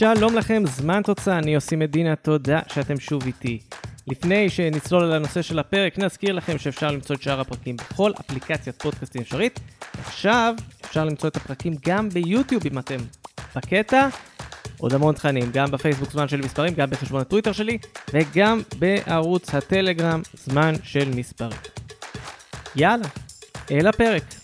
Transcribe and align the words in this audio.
שלום 0.00 0.36
לכם, 0.36 0.62
זמן 0.66 1.02
תוצאה, 1.02 1.38
אני 1.38 1.54
יוסי 1.54 1.76
מדינה, 1.76 2.16
תודה 2.16 2.60
שאתם 2.68 3.00
שוב 3.00 3.22
איתי. 3.26 3.58
לפני 4.06 4.50
שנצלול 4.50 5.02
על 5.02 5.12
הנושא 5.12 5.42
של 5.42 5.58
הפרק, 5.58 5.98
נזכיר 5.98 6.32
לכם 6.32 6.58
שאפשר 6.58 6.90
למצוא 6.90 7.16
את 7.16 7.22
שאר 7.22 7.40
הפרקים 7.40 7.76
בכל 7.76 8.12
אפליקציית 8.20 8.82
פודקאסטים 8.82 9.22
אפשרית. 9.22 9.60
עכשיו 10.00 10.54
אפשר 10.84 11.04
למצוא 11.04 11.28
את 11.28 11.36
הפרקים 11.36 11.74
גם 11.86 12.08
ביוטיוב 12.08 12.66
אם 12.66 12.78
אתם 12.78 12.96
בקטע. 13.56 14.08
עוד 14.78 14.94
המון 14.94 15.14
תכנים, 15.14 15.50
גם 15.52 15.70
בפייסבוק 15.70 16.10
זמן 16.10 16.28
של 16.28 16.40
מספרים, 16.40 16.74
גם 16.74 16.90
בחשבון 16.90 17.20
הטוויטר 17.20 17.52
שלי, 17.52 17.78
וגם 18.12 18.60
בערוץ 18.78 19.54
הטלגרם 19.54 20.22
זמן 20.34 20.74
של 20.82 21.10
מספרים. 21.14 21.58
יאללה, 22.76 23.06
אל 23.70 23.86
הפרק. 23.86 24.39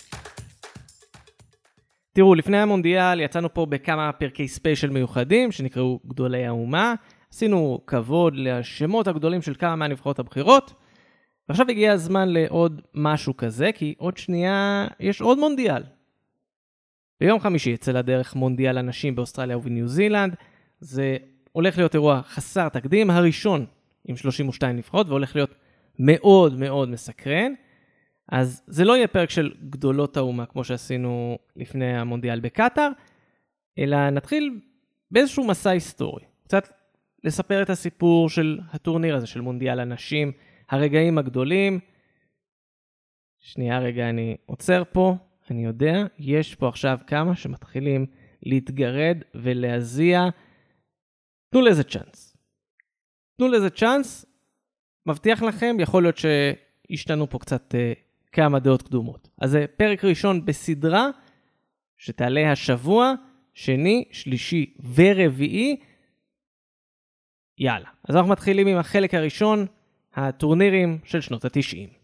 תראו, 2.17 2.35
לפני 2.35 2.59
המונדיאל 2.59 3.21
יצאנו 3.21 3.55
פה 3.55 3.67
בכמה 3.67 4.13
פרקי 4.13 4.49
ספיישל 4.49 4.91
מיוחדים 4.91 5.53
שנקראו 5.53 6.01
גדולי 6.07 6.47
האומה. 6.47 6.95
עשינו 7.33 7.81
כבוד 7.87 8.35
לשמות 8.37 9.09
הגדולים 9.09 9.43
של 9.43 9.55
כמה 9.55 9.77
מהנבחרות 9.77 10.19
הבכירות. 10.19 10.73
ועכשיו 11.49 11.67
הגיע 11.71 11.93
הזמן 11.93 12.29
לעוד 12.29 12.83
משהו 12.95 13.37
כזה, 13.37 13.71
כי 13.75 13.95
עוד 13.99 14.17
שנייה 14.17 14.87
יש 15.01 15.21
עוד 15.21 15.39
מונדיאל. 15.39 15.83
ביום 17.21 17.41
חמישי 17.41 17.71
יצא 17.71 17.93
לדרך 17.93 18.35
מונדיאל 18.35 18.79
הנשים 18.79 19.15
באוסטרליה 19.15 19.59
ובניו 19.59 19.89
זילנד. 19.89 20.35
זה 20.81 21.17
הולך 21.53 21.79
להיות 21.79 21.95
אירוע 21.95 22.23
חסר 22.23 22.69
תקדים, 22.69 23.11
הראשון 23.11 23.67
עם 24.05 24.17
32 24.17 24.77
נבחרות, 24.77 25.09
והולך 25.09 25.37
להיות 25.37 25.55
מאוד 25.99 26.59
מאוד 26.59 26.89
מסקרן. 26.89 27.53
אז 28.29 28.63
זה 28.67 28.85
לא 28.85 28.97
יהיה 28.97 29.09
פרק 29.09 29.31
של 29.31 29.55
גדולות 29.69 30.17
האומה 30.17 30.47
כמו 30.47 30.65
שעשינו 30.65 31.39
לפני 31.57 31.99
המונדיאל 31.99 32.41
בקטאר, 32.41 32.89
אלא 33.79 34.11
נתחיל 34.11 34.61
באיזשהו 35.11 35.47
מסע 35.47 35.71
היסטורי. 35.71 36.25
קצת 36.45 36.69
לספר 37.25 37.63
את 37.63 37.71
הסיפור 37.71 38.31
של 38.31 38.59
הטורניר 38.71 39.17
הזה 39.17 39.27
של 39.27 39.41
מונדיאל 39.41 39.81
הנשים, 39.81 40.33
הרגעים 40.69 41.19
הגדולים. 41.19 41.81
שנייה 43.41 43.79
רגע, 43.79 44.09
אני 44.09 44.37
עוצר 44.47 44.83
פה. 44.93 45.17
אני 45.51 45.65
יודע, 45.65 46.05
יש 46.19 46.55
פה 46.55 46.69
עכשיו 46.69 46.99
כמה 47.07 47.37
שמתחילים 47.37 48.07
להתגרד 48.43 49.19
ולהזיע. 49.35 50.29
תנו 51.51 51.61
לזה 51.61 51.85
צ'אנס. 51.85 52.37
תנו 53.37 53.49
לזה 53.49 53.71
צ'אנס, 53.71 54.27
מבטיח 55.07 55.43
לכם, 55.43 55.77
יכול 55.81 56.03
להיות 56.03 56.17
שישתנו 56.17 57.31
פה 57.31 57.39
קצת 57.39 57.75
uh, 57.75 58.06
כמה 58.33 58.59
דעות 58.59 58.83
קדומות. 58.83 59.29
אז 59.39 59.51
זה 59.51 59.65
פרק 59.77 60.05
ראשון 60.05 60.45
בסדרה 60.45 61.09
שתעלה 61.97 62.53
השבוע, 62.53 63.15
שני, 63.55 64.05
שלישי 64.13 64.75
ורביעי. 64.95 65.77
יאללה, 67.59 67.89
אז 68.09 68.17
אנחנו 68.17 68.31
מתחילים 68.31 68.67
עם 68.67 68.79
החלק 68.79 69.15
הראשון, 69.15 69.67
הטורנירים 70.15 70.99
של 71.05 71.21
שנות 71.21 71.45
ה-90. 71.45 71.97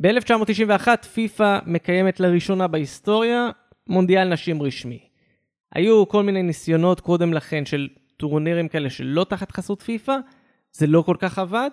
ב-1991 0.00 1.02
פיפ"א 1.14 1.58
מקיימת 1.66 2.20
לראשונה 2.20 2.68
בהיסטוריה 2.68 3.50
מונדיאל 3.86 4.28
נשים 4.28 4.62
רשמי. 4.62 5.08
היו 5.74 6.08
כל 6.08 6.22
מיני 6.22 6.42
ניסיונות 6.42 7.00
קודם 7.00 7.32
לכן 7.32 7.66
של 7.66 7.88
טורנירים 8.16 8.68
כאלה 8.68 8.90
שלא 8.90 9.26
תחת 9.28 9.50
חסות 9.50 9.82
פיפ"א, 9.82 10.16
זה 10.72 10.86
לא 10.86 11.02
כל 11.02 11.16
כך 11.18 11.38
עבד, 11.38 11.70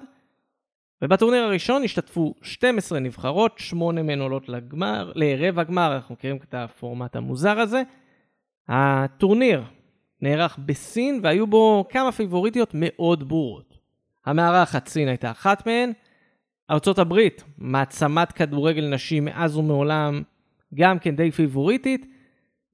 ובטורניר 1.02 1.44
הראשון 1.44 1.84
השתתפו 1.84 2.34
12 2.42 3.00
נבחרות, 3.00 3.54
8 3.58 4.04
מהן 4.04 4.22
עולות 4.22 4.50
לגמר, 4.50 5.12
לרבע 5.16 5.64
גמר, 5.64 5.96
אנחנו 5.96 6.16
מכירים 6.16 6.38
את 6.38 6.54
הפורמט 6.54 7.16
המוזר 7.16 7.60
הזה. 7.60 7.84
הטורניר 8.68 9.64
נערך 10.22 10.60
בסין 10.66 11.20
והיו 11.24 11.48
בו 11.48 11.86
כמה 11.90 12.12
פיבוריטיות 12.12 12.72
מאוד 12.74 13.30
ברורות. 13.30 13.78
המארחת 14.26 14.88
סין 14.88 15.08
הייתה 15.08 15.32
אחת 15.32 15.68
מהן, 15.68 15.92
ארצות 16.72 17.00
הברית, 17.00 17.44
מעצמת 17.58 18.32
כדורגל 18.32 18.88
נשים 18.88 19.26
מאז 19.26 19.58
ומעולם, 19.58 20.24
גם 20.76 21.00
כן 21.00 21.16
די 21.16 21.32
פיבוריטית, 21.32 22.06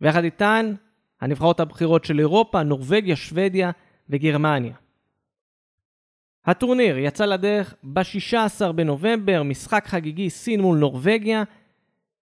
ויחד 0.02 0.24
איתן 0.24 0.74
הנבחרות 1.22 1.60
הבכירות 1.60 2.06
של 2.06 2.20
אירופה, 2.20 2.64
נורבגיה, 2.64 3.16
שוודיה 3.16 3.72
וגרמניה. 4.10 4.74
הטורניר 6.48 6.98
יצא 6.98 7.26
לדרך 7.26 7.76
ב-16 7.84 8.72
בנובמבר, 8.72 9.44
משחק 9.44 9.84
חגיגי 9.88 10.30
סין 10.30 10.62
מול 10.62 10.78
נורבגיה, 10.78 11.44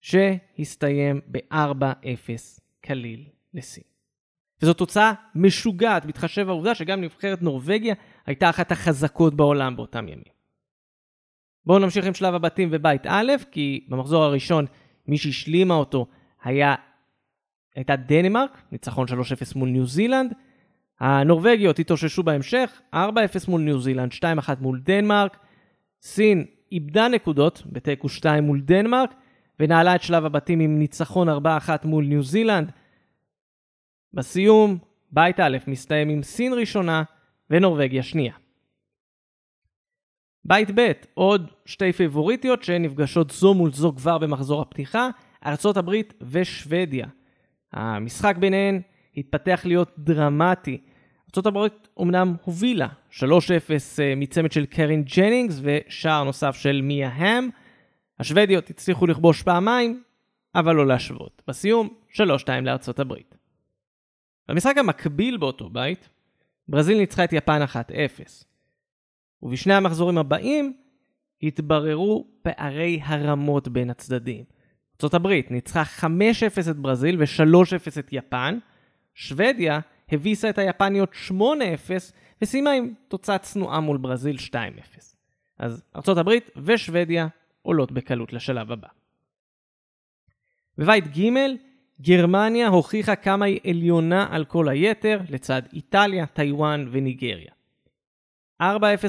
שהסתיים 0.01 1.21
ב-4-0 1.27 2.61
כליל 2.85 3.25
לסין. 3.53 3.83
וזו 4.61 4.73
תוצאה 4.73 5.13
משוגעת, 5.35 6.05
בהתחשב 6.05 6.43
בעובדה 6.43 6.75
שגם 6.75 7.01
נבחרת 7.01 7.41
נורבגיה 7.41 7.95
הייתה 8.25 8.49
אחת 8.49 8.71
החזקות 8.71 9.33
בעולם 9.33 9.75
באותם 9.75 10.07
ימים. 10.07 10.37
בואו 11.65 11.79
נמשיך 11.79 12.05
עם 12.05 12.13
שלב 12.13 12.33
הבתים 12.33 12.69
ובית 12.71 13.01
א', 13.07 13.31
כי 13.51 13.85
במחזור 13.89 14.23
הראשון 14.23 14.65
מי 15.07 15.17
שהשלימה 15.17 15.73
אותו 15.73 16.05
היה, 16.43 16.75
הייתה 17.75 17.95
דנמרק, 17.95 18.61
ניצחון 18.71 19.07
3-0 19.07 19.11
מול 19.55 19.69
ניו 19.69 19.85
זילנד, 19.85 20.33
הנורבגיות 20.99 21.79
התאוששו 21.79 22.23
בהמשך, 22.23 22.81
4-0 22.95 22.97
מול 23.47 23.61
ניו 23.61 23.81
זילנד, 23.81 24.11
2-1 24.11 24.49
מול 24.61 24.79
דנמרק. 24.83 25.37
סין 26.01 26.45
איבדה 26.71 27.07
נקודות 27.07 27.63
בתיקו 27.65 28.09
2 28.09 28.43
מול 28.43 28.61
דנמרק, 28.61 29.13
ונעלה 29.59 29.95
את 29.95 30.01
שלב 30.01 30.25
הבתים 30.25 30.59
עם 30.59 30.79
ניצחון 30.79 31.29
4-1 31.29 31.31
מול 31.83 32.05
ניו 32.05 32.23
זילנד. 32.23 32.71
בסיום, 34.13 34.77
בית 35.11 35.39
א' 35.39 35.57
מסתיים 35.67 36.09
עם 36.09 36.23
סין 36.23 36.53
ראשונה 36.53 37.03
ונורבגיה 37.49 38.03
שנייה. 38.03 38.33
בית 40.45 40.71
ב', 40.75 40.91
עוד 41.13 41.51
שתי 41.65 41.93
פייבוריטיות 41.93 42.63
שנפגשות 42.63 43.31
זו 43.31 43.53
מול 43.53 43.71
זו 43.71 43.93
כבר 43.95 44.17
במחזור 44.17 44.61
הפתיחה, 44.61 45.09
ארצות 45.45 45.77
הברית 45.77 46.13
ושוודיה. 46.21 47.07
המשחק 47.73 48.35
ביניהן 48.37 48.81
התפתח 49.17 49.61
להיות 49.65 49.91
דרמטי. 49.97 50.81
ארה"ב 51.37 51.67
אומנם 51.97 52.35
הובילה 52.43 52.87
3-0 53.11 53.21
אה, 53.99 54.13
מצמד 54.15 54.51
של 54.51 54.65
קרין 54.65 55.03
ג'נינגס 55.03 55.61
ושער 55.61 56.23
נוסף 56.23 56.55
של 56.55 56.81
מיה 56.81 57.09
האם. 57.09 57.49
השוודיות 58.19 58.69
הצליחו 58.69 59.07
לכבוש 59.07 59.43
פעמיים, 59.43 60.03
אבל 60.55 60.75
לא 60.75 60.87
להשוות. 60.87 61.41
בסיום, 61.47 61.89
3-2 62.13 62.19
לארצות 62.61 62.99
הברית. 62.99 63.37
במשחק 64.47 64.77
המקביל 64.77 65.37
באותו 65.37 65.69
בית, 65.69 66.09
ברזיל 66.67 66.97
ניצחה 66.97 67.23
את 67.23 67.33
יפן 67.33 67.61
1-0. 67.63 67.75
ובשני 69.43 69.73
המחזורים 69.73 70.17
הבאים 70.17 70.73
התבררו 71.43 72.27
פערי 72.41 72.99
הרמות 73.03 73.67
בין 73.67 73.89
הצדדים. 73.89 74.43
ארה"ב 75.03 75.27
ניצחה 75.49 75.83
5-0 75.99 76.05
את 76.71 76.75
ברזיל 76.75 77.19
ו-3-0 77.19 77.99
את 77.99 78.09
יפן, 78.11 78.59
שוודיה 79.13 79.79
הביסה 80.11 80.49
את 80.49 80.57
היפניות 80.57 81.11
8-0 81.31 81.33
וסיימה 82.41 82.71
עם 82.71 82.93
תוצאה 83.07 83.37
צנועה 83.37 83.79
מול 83.79 83.97
ברזיל 83.97 84.35
2-0. 84.35 84.53
אז 85.59 85.83
ארה"ב 85.95 86.29
ושוודיה 86.55 87.27
עולות 87.61 87.91
בקלות 87.91 88.33
לשלב 88.33 88.71
הבא. 88.71 88.87
בבית 90.77 91.17
ג' 91.17 91.29
גרמניה 92.01 92.67
הוכיחה 92.67 93.15
כמה 93.15 93.45
היא 93.45 93.59
עליונה 93.69 94.27
על 94.31 94.45
כל 94.45 94.69
היתר 94.69 95.19
לצד 95.29 95.61
איטליה, 95.73 96.25
טיוואן 96.25 96.87
וניגריה. 96.91 97.51
4-0 98.61 98.65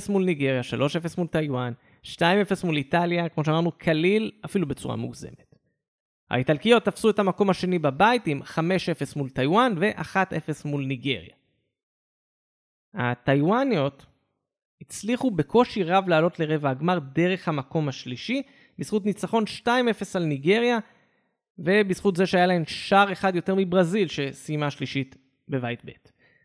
מול 0.09 0.25
ניגריה, 0.25 0.61
3-0 0.61 1.15
מול 1.19 1.27
טיוואן, 1.27 1.73
2-0 2.05 2.17
מול 2.65 2.77
איטליה, 2.77 3.29
כמו 3.29 3.45
שאמרנו, 3.45 3.73
קליל 3.73 4.31
אפילו 4.45 4.67
בצורה 4.67 4.97
מוגזמת. 4.97 5.48
האיטלקיות 6.31 6.85
תפסו 6.85 7.11
את 7.11 7.19
המקום 7.19 7.51
השני 7.51 7.79
בבית 7.79 8.27
עם 8.27 8.43
5-0 8.43 8.59
מול 9.17 9.31
טיוואן 9.31 9.75
ו-1-0 9.77 10.69
מול 10.69 10.85
ניגריה. 10.85 11.35
הטיוואניות 12.95 14.07
הצליחו 14.81 15.31
בקושי 15.31 15.85
רב 15.85 16.09
לעלות 16.09 16.41
לרבע 16.41 16.71
הגמר 16.71 16.99
דרך 16.99 17.49
המקום 17.49 17.89
השלישי, 17.89 18.43
בזכות 18.79 19.07
ניצחון 19.07 19.45
2-0 19.65 19.69
על 20.15 20.25
ניגריה, 20.25 20.79
ובזכות 21.59 22.17
זה 22.17 22.27
שהיה 22.27 22.47
להן 22.47 22.67
שער 22.67 23.13
אחד 23.13 23.37
יותר 23.37 23.55
מברזיל 23.55 24.09
שסיימה 24.09 24.71
שלישית 24.71 25.17
בבית 25.49 25.81
ב'. 25.85 25.91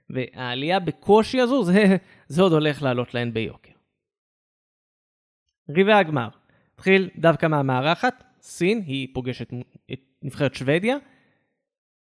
והעלייה 0.10 0.80
בקושי 0.80 1.42
הזו, 1.42 1.64
זה, 1.64 1.98
זה 2.28 2.42
עוד 2.42 2.52
הולך 2.52 2.82
לעלות 2.82 3.14
להן 3.14 3.34
ביוקר. 3.34 3.72
רבעי 5.70 5.94
הגמר. 5.94 6.30
התחיל 6.74 7.10
דווקא 7.18 7.46
מהמארחת, 7.46 8.24
סין, 8.44 8.84
היא 8.86 9.08
פוגשת 9.14 9.54
את 9.94 10.00
נבחרת 10.22 10.56
שוודיה, 10.56 10.98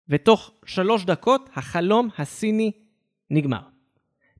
ותוך 0.09 0.51
שלוש 0.65 1.05
דקות 1.05 1.49
החלום 1.53 2.09
הסיני 2.17 2.71
נגמר. 3.29 3.61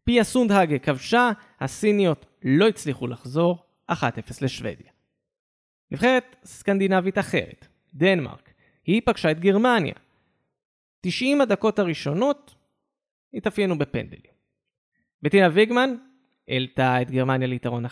פיה 0.04 0.24
סונדהגה 0.24 0.80
כבשה, 0.80 1.31
הסיניות 1.60 2.25
לא 2.44 2.68
הצליחו 2.68 3.07
לחזור, 3.07 3.66
1-0 3.92 3.94
לשוודיה. 4.42 4.92
נבחרת 5.92 6.36
סקנדינבית 6.44 7.18
אחרת, 7.18 7.68
דנמרק, 7.94 8.54
היא 8.86 9.01
פגשה 9.06 9.31
את 9.31 9.39
גרמניה. 9.39 9.94
90 11.01 11.42
הדקות 11.42 11.80
הראשונות 11.80 12.56
התאפיינו 13.34 13.78
בפנדלים. 13.78 14.34
בטינה 15.22 15.50
ויגמן 15.54 15.96
העלתה 16.48 17.01
את 17.01 17.12
גרמניה 17.12 17.48
ליתרון 17.48 17.86
1-0, 17.86 17.89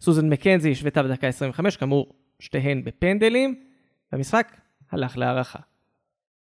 סוזן 0.00 0.28
מקנזי 0.28 0.70
השוותה 0.70 1.02
בדקה 1.02 1.28
25, 1.28 1.76
כאמור 1.76 2.21
שתיהן 2.42 2.84
בפנדלים, 2.84 3.54
והמשחק 4.12 4.56
הלך 4.92 5.18
להערכה. 5.18 5.58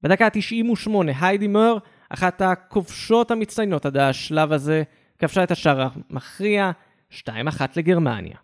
בדקה 0.03 0.27
ה-98 0.27 0.91
היידי 1.21 1.47
מור, 1.47 1.81
אחת 2.09 2.41
הכובשות 2.41 3.31
המצטיינות 3.31 3.87
עד 3.87 3.97
השלב 3.97 4.53
הזה, 4.53 4.83
כבשה 5.19 5.45
את 5.45 5.51
השער 5.51 5.89
המכריע 6.11 6.71
2-1 7.11 7.15
לגרמניה. 7.77 8.37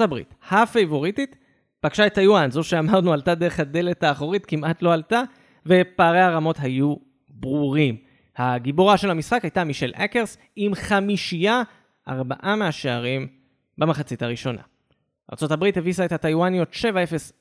הברית, 0.00 0.34
הפייבוריטית, 0.50 1.36
פגשה 1.80 2.06
את 2.06 2.14
טיואן, 2.14 2.50
זו 2.50 2.64
שאמרנו 2.64 3.12
עלתה 3.12 3.34
דרך 3.34 3.60
הדלת 3.60 4.02
האחורית, 4.02 4.46
כמעט 4.46 4.82
לא 4.82 4.92
עלתה, 4.92 5.22
ופערי 5.66 6.20
הרמות 6.20 6.56
היו 6.60 6.94
ברורים. 7.28 7.96
הגיבורה 8.36 8.96
של 8.96 9.10
המשחק 9.10 9.42
הייתה 9.42 9.64
מישל 9.64 9.92
אקרס 9.94 10.38
עם 10.56 10.74
חמישייה, 10.74 11.62
ארבעה 12.08 12.56
מהשערים 12.56 13.26
במחצית 13.78 14.22
הראשונה. 14.22 14.62
ארה"ב 15.32 15.64
הביסה 15.76 16.04
את 16.04 16.12
הטיוואניות 16.12 16.72
7-0 16.72 16.84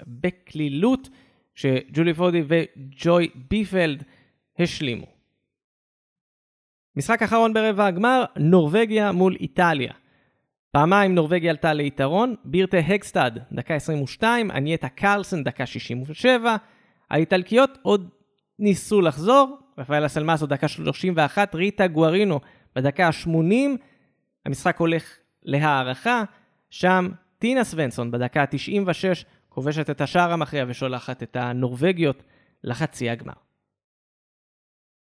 בקלילות, 0.07 1.10
כשג'ולי 1.56 2.13
פודי 2.13 2.44
וג'וי 2.48 3.30
ביפלד 3.50 4.04
השלימו. 4.60 5.06
משחק 6.95 7.24
אחרון 7.24 7.54
ברבע 7.54 7.86
הגמר, 7.86 8.25
נורבגיה 8.38 9.12
מול 9.12 9.36
איטליה. 9.39 9.94
פעמיים 10.72 11.16
נורבגיה 11.16 11.51
עלתה 11.51 11.74
ליתרון, 11.74 12.36
בירטה 12.45 12.78
הקסטד, 12.78 13.31
דקה 13.51 13.75
22, 13.75 14.51
אנייטה 14.51 14.89
קרלסן, 14.89 15.44
דקה 15.44 15.66
67. 15.66 16.56
האיטלקיות 17.12 17.78
עוד 17.81 18.10
ניסו 18.60 19.01
לחזור, 19.01 19.57
רפאל 19.78 20.06
אסלמאסו, 20.06 20.45
דקה 20.45 20.68
31, 20.68 21.56
ריטה 21.56 21.88
גוארינו 21.88 22.39
בדקה 22.75 23.07
ה-80. 23.07 23.78
המשחק 24.45 24.80
הולך 24.80 25.18
להערכה, 25.44 26.24
שם 26.69 27.10
טינה 27.39 27.63
סוונסון 27.63 28.12
בדקה 28.12 28.42
ה-96 28.42 29.25
כובשת 29.50 29.89
את 29.89 30.01
השער 30.01 30.31
המכריע 30.31 30.66
ושולחת 30.68 31.24
את 31.24 31.36
הנורבגיות 31.36 32.24
לחצי 32.63 33.10
הגמר. 33.10 33.34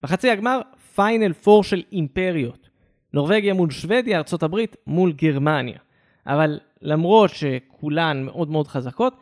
בחצי 0.03 0.29
הגמר, 0.29 0.59
פיינל 0.95 1.33
פור 1.33 1.63
של 1.63 1.83
אימפריות. 1.91 2.69
נורבגיה 3.13 3.53
מול 3.53 3.71
שוודיה, 3.71 4.17
ארה"ב 4.17 4.55
מול 4.87 5.13
גרמניה. 5.13 5.79
אבל 6.27 6.59
למרות 6.81 7.29
שכולן 7.29 8.23
מאוד 8.23 8.49
מאוד 8.49 8.67
חזקות, 8.67 9.13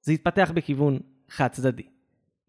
זה 0.00 0.12
התפתח 0.12 0.50
בכיוון 0.54 0.98
חד 1.28 1.48
צדדי. 1.48 1.82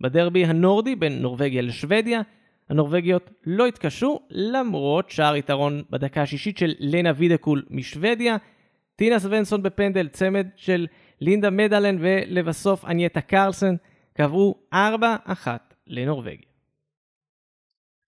בדרבי 0.02 0.46
הנורדי 0.46 0.96
בין 0.96 1.22
נורבגיה 1.22 1.62
לשוודיה, 1.62 2.22
הנורבגיות 2.70 3.30
לא 3.46 3.68
התקשו 3.68 4.20
למרות 4.30 5.10
שער 5.10 5.36
יתרון 5.36 5.84
בדקה 5.90 6.22
השישית 6.22 6.58
של 6.58 6.74
לנה 6.80 7.12
וידקול 7.16 7.66
משוודיה, 7.70 8.38
טינה 8.96 9.20
סוונסון 9.20 9.64
בפנדל, 9.64 10.08
צמד 10.08 10.48
של 10.56 10.88
לינדה 11.22 11.50
מדלן 11.50 11.98
ולבסוף 12.00 12.86
אנייטה 12.86 13.22
קרלסן 13.22 13.76
קבעו 14.14 14.56
4-1 14.74 14.78
לנורבגיה. 15.88 16.50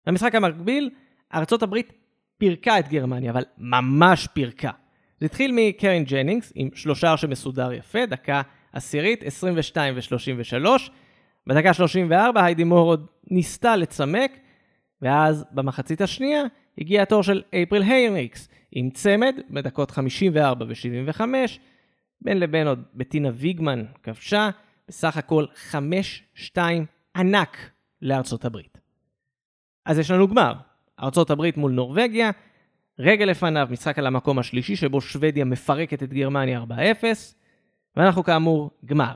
במשחק 0.07 0.35
המקביל, 0.35 0.89
ארצות 1.33 1.63
הברית 1.63 1.93
פירקה 2.37 2.79
את 2.79 2.87
גרמניה, 2.87 3.31
אבל 3.31 3.43
ממש 3.57 4.27
פירקה. 4.33 4.71
זה 5.19 5.25
התחיל 5.25 5.51
מקרין 5.55 6.03
ג'נינגס 6.03 6.51
עם 6.55 6.69
שלושער 6.73 7.17
מסודר 7.17 7.73
יפה, 7.73 8.05
דקה 8.05 8.41
עשירית, 8.73 9.23
22 9.23 9.95
ו-33. 9.95 10.91
בדקה 11.47 11.73
34 11.73 12.45
היידי 12.45 12.63
מור 12.63 12.87
עוד 12.87 13.07
ניסתה 13.31 13.75
לצמק, 13.75 14.31
ואז 15.01 15.45
במחצית 15.51 16.01
השנייה 16.01 16.43
הגיע 16.77 17.01
התור 17.01 17.23
של 17.23 17.41
אפריל 17.63 17.83
היינריקס 17.83 18.49
עם 18.71 18.89
צמד 18.89 19.35
בדקות 19.49 19.91
54 19.91 20.65
ו-75. 20.65 21.21
בין 22.21 22.39
לבין 22.39 22.67
עוד 22.67 22.83
בטינה 22.93 23.29
ויגמן 23.33 23.83
כבשה, 24.03 24.49
בסך 24.87 25.17
הכל 25.17 25.45
5-2 26.53 26.57
ענק 27.15 27.57
לארצות 28.01 28.45
הברית. 28.45 28.77
אז 29.85 29.99
יש 29.99 30.11
לנו 30.11 30.27
גמר, 30.27 30.53
ארצות 31.03 31.29
הברית 31.29 31.57
מול 31.57 31.71
נורבגיה, 31.71 32.31
רגע 32.99 33.25
לפניו 33.25 33.67
משחק 33.71 33.99
על 33.99 34.07
המקום 34.07 34.39
השלישי 34.39 34.75
שבו 34.75 35.01
שוודיה 35.01 35.45
מפרקת 35.45 36.03
את 36.03 36.13
גרמניה 36.13 36.63
4-0, 36.63 37.03
ואנחנו 37.95 38.23
כאמור 38.23 38.71
גמר. 38.85 39.13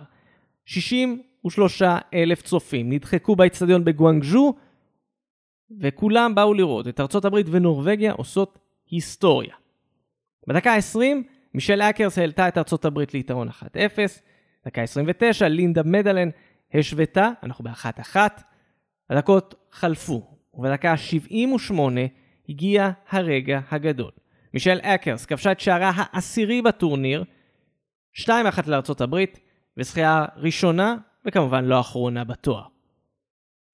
63 0.66 1.82
אלף 2.14 2.42
צופים 2.42 2.92
נדחקו 2.92 3.36
באצטדיון 3.36 3.84
בגואנגז'ו, 3.84 4.56
וכולם 5.80 6.36
באו 6.36 6.54
לראות 6.54 6.88
את 6.88 7.00
ארצות 7.00 7.26
הברית 7.26 7.48
ונורבגיה 7.50 8.12
עושות 8.12 8.60
היסטוריה. 8.90 9.56
בדקה 10.48 10.74
ה-20, 10.74 11.00
מישל 11.54 11.82
אקרס 11.82 12.18
העלתה 12.18 12.48
את 12.48 12.58
ארצות 12.58 12.86
הברית 12.86 13.14
ליתרון 13.14 13.50
1-0, 13.50 13.54
דקה 14.66 14.82
29, 14.82 15.48
לינדה 15.48 15.84
מדלן 15.84 16.30
השוותה, 16.74 17.30
אנחנו 17.44 17.64
ב-1-1, 17.64 18.16
הדקות 19.10 19.56
חלפו, 19.72 20.38
ובדקה 20.54 20.92
ה-78 20.92 21.74
הגיע 22.50 22.92
הרגע 23.10 23.60
הגדול. 23.72 24.12
מישל 24.54 24.80
אקרס 24.82 25.26
כבשה 25.26 25.52
את 25.52 25.60
שערה 25.60 25.92
העשירי 25.96 26.62
בטורניר, 26.62 27.24
2-1 28.20 28.30
לארצות 28.68 29.02
הברית, 29.02 29.40
וזכייה 29.78 30.26
ראשונה, 30.36 30.96
וכמובן 31.26 31.66
לא 31.66 31.80
אחרונה 31.80 32.24
בתואר. 32.24 32.66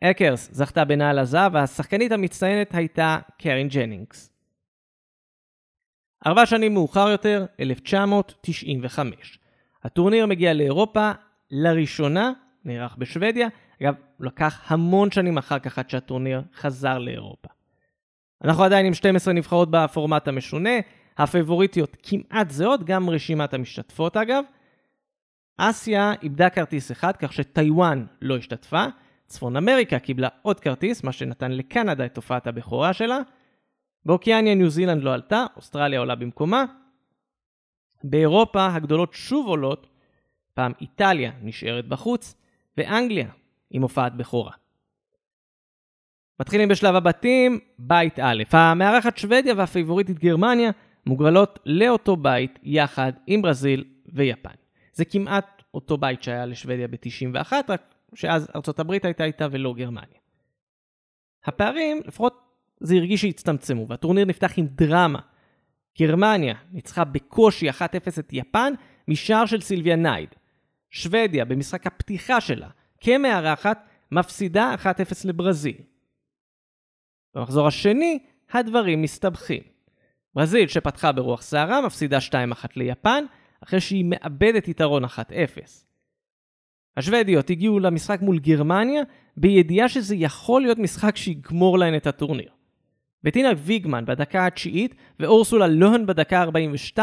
אקרס 0.03 0.49
זכתה 0.51 0.85
בנעל 0.85 1.19
הזהב, 1.19 1.53
והשחקנית 1.53 2.11
המצטיינת 2.11 2.75
הייתה 2.75 3.17
קרין 3.37 3.67
ג'נינגס. 3.67 4.31
ארבע 6.27 6.45
שנים 6.45 6.73
מאוחר 6.73 7.09
יותר, 7.09 7.45
1995. 7.59 9.39
הטורניר 9.83 10.25
מגיע 10.25 10.53
לאירופה 10.53 11.11
לראשונה, 11.51 12.31
נערך 12.65 12.95
בשוודיה, 12.97 13.47
אגב, 13.81 13.93
לקח 14.19 14.71
המון 14.71 15.11
שנים 15.11 15.37
אחר 15.37 15.59
כך 15.59 15.79
עד 15.79 15.89
שהטורניר 15.89 16.41
חזר 16.55 16.97
לאירופה. 16.97 17.49
אנחנו 18.43 18.63
עדיין 18.63 18.85
עם 18.85 18.93
12 18.93 19.33
נבחרות 19.33 19.71
בפורמט 19.71 20.27
המשונה, 20.27 20.79
הפבוריטיות 21.17 21.97
כמעט 22.03 22.49
זהות, 22.49 22.83
גם 22.83 23.09
רשימת 23.09 23.53
המשתתפות 23.53 24.17
אגב. 24.17 24.43
אסיה 25.57 26.13
איבדה 26.23 26.49
כרטיס 26.49 26.91
אחד, 26.91 27.17
כך 27.17 27.33
שטיוואן 27.33 28.05
לא 28.21 28.37
השתתפה. 28.37 28.85
צפון 29.27 29.55
אמריקה 29.55 29.99
קיבלה 29.99 30.27
עוד 30.41 30.59
כרטיס, 30.59 31.03
מה 31.03 31.11
שנתן 31.11 31.51
לקנדה 31.51 32.05
את 32.05 32.13
תופעת 32.13 32.47
הבכורה 32.47 32.93
שלה. 32.93 33.19
באוקיאניה 34.05 34.55
ניו 34.55 34.69
זילנד 34.69 35.03
לא 35.03 35.13
עלתה, 35.13 35.45
אוסטרליה 35.55 35.99
עולה 35.99 36.15
במקומה. 36.15 36.65
באירופה 38.03 38.67
הגדולות 38.67 39.13
שוב 39.13 39.47
עולות, 39.47 39.87
פעם 40.53 40.71
איטליה 40.81 41.31
נשארת 41.41 41.87
בחוץ, 41.87 42.35
ואנגליה 42.77 43.29
עם 43.71 43.81
הופעת 43.81 44.15
בכורה. 44.15 44.51
מתחילים 46.39 46.69
בשלב 46.69 46.95
הבתים, 46.95 47.59
בית 47.79 48.19
א'. 48.19 48.43
המארחת 48.51 49.17
שוודיה 49.17 49.53
והפייבוריטית 49.57 50.19
גרמניה 50.19 50.71
מוגרלות 51.05 51.59
לאותו 51.65 52.15
בית 52.15 52.59
יחד 52.63 53.11
עם 53.27 53.41
ברזיל 53.41 53.83
ויפן. 54.13 54.55
זה 54.93 55.05
כמעט 55.05 55.63
אותו 55.73 55.97
בית 55.97 56.23
שהיה 56.23 56.45
לשוודיה 56.45 56.87
ב-91, 56.87 57.53
רק 57.69 57.93
שאז 58.15 58.47
הברית 58.77 59.05
הייתה 59.05 59.23
איתה 59.23 59.47
ולא 59.51 59.73
גרמניה. 59.73 60.19
הפערים, 61.45 62.01
לפחות 62.05 62.47
זה 62.79 62.95
הרגיש 62.95 63.21
שהצטמצמו, 63.21 63.87
והטורניר 63.87 64.25
נפתח 64.25 64.51
עם 64.57 64.67
דרמה. 64.67 65.19
גרמניה 65.99 66.55
ניצחה 66.71 67.03
בקושי 67.03 67.69
1-0 67.69 67.73
את 68.19 68.29
יפן 68.33 68.73
משער 69.07 69.45
של 69.45 69.61
סילביה 69.61 69.95
נייד. 69.95 70.29
שוודיה, 70.89 71.45
במשחק 71.45 71.87
הפתיחה 71.87 72.41
שלה, 72.41 72.69
כמארחת, 72.99 73.87
מפסידה 74.11 74.75
1-0 74.83 74.87
לברזיל. 75.25 75.77
במחזור 77.35 77.67
השני, 77.67 78.19
הדברים 78.51 79.01
מסתבכים. 79.01 79.63
ברזיל, 80.33 80.67
שפתחה 80.67 81.11
ברוח 81.11 81.41
סערה, 81.41 81.81
מפסידה 81.81 82.17
2-1 82.17 82.67
ליפן, 82.75 83.23
אחרי 83.63 83.81
שהיא 83.81 84.05
מאבדת 84.07 84.67
יתרון 84.67 85.05
1-0. 85.05 85.07
השוודיות 86.97 87.49
הגיעו 87.49 87.79
למשחק 87.79 88.21
מול 88.21 88.39
גרמניה, 88.39 89.01
בידיעה 89.37 89.89
שזה 89.89 90.15
יכול 90.15 90.61
להיות 90.61 90.77
משחק 90.77 91.17
שיגמור 91.17 91.79
להן 91.79 91.95
את 91.95 92.07
הטורניר. 92.07 92.49
בטינה 93.23 93.49
ויגמן 93.57 94.05
בדקה 94.05 94.45
התשיעית 94.45 94.95
ואורסולה 95.19 95.67
לוהן 95.67 96.05
בדקה 96.05 96.41
ה-42 96.41 96.99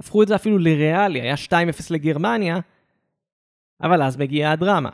הפכו 0.00 0.22
את 0.22 0.28
זה 0.28 0.34
אפילו 0.34 0.58
לריאלי, 0.58 1.20
היה 1.20 1.34
2-0 1.34 1.52
לגרמניה, 1.90 2.58
אבל 3.82 4.02
אז 4.02 4.16
מגיעה 4.16 4.52
הדרמה. 4.52 4.90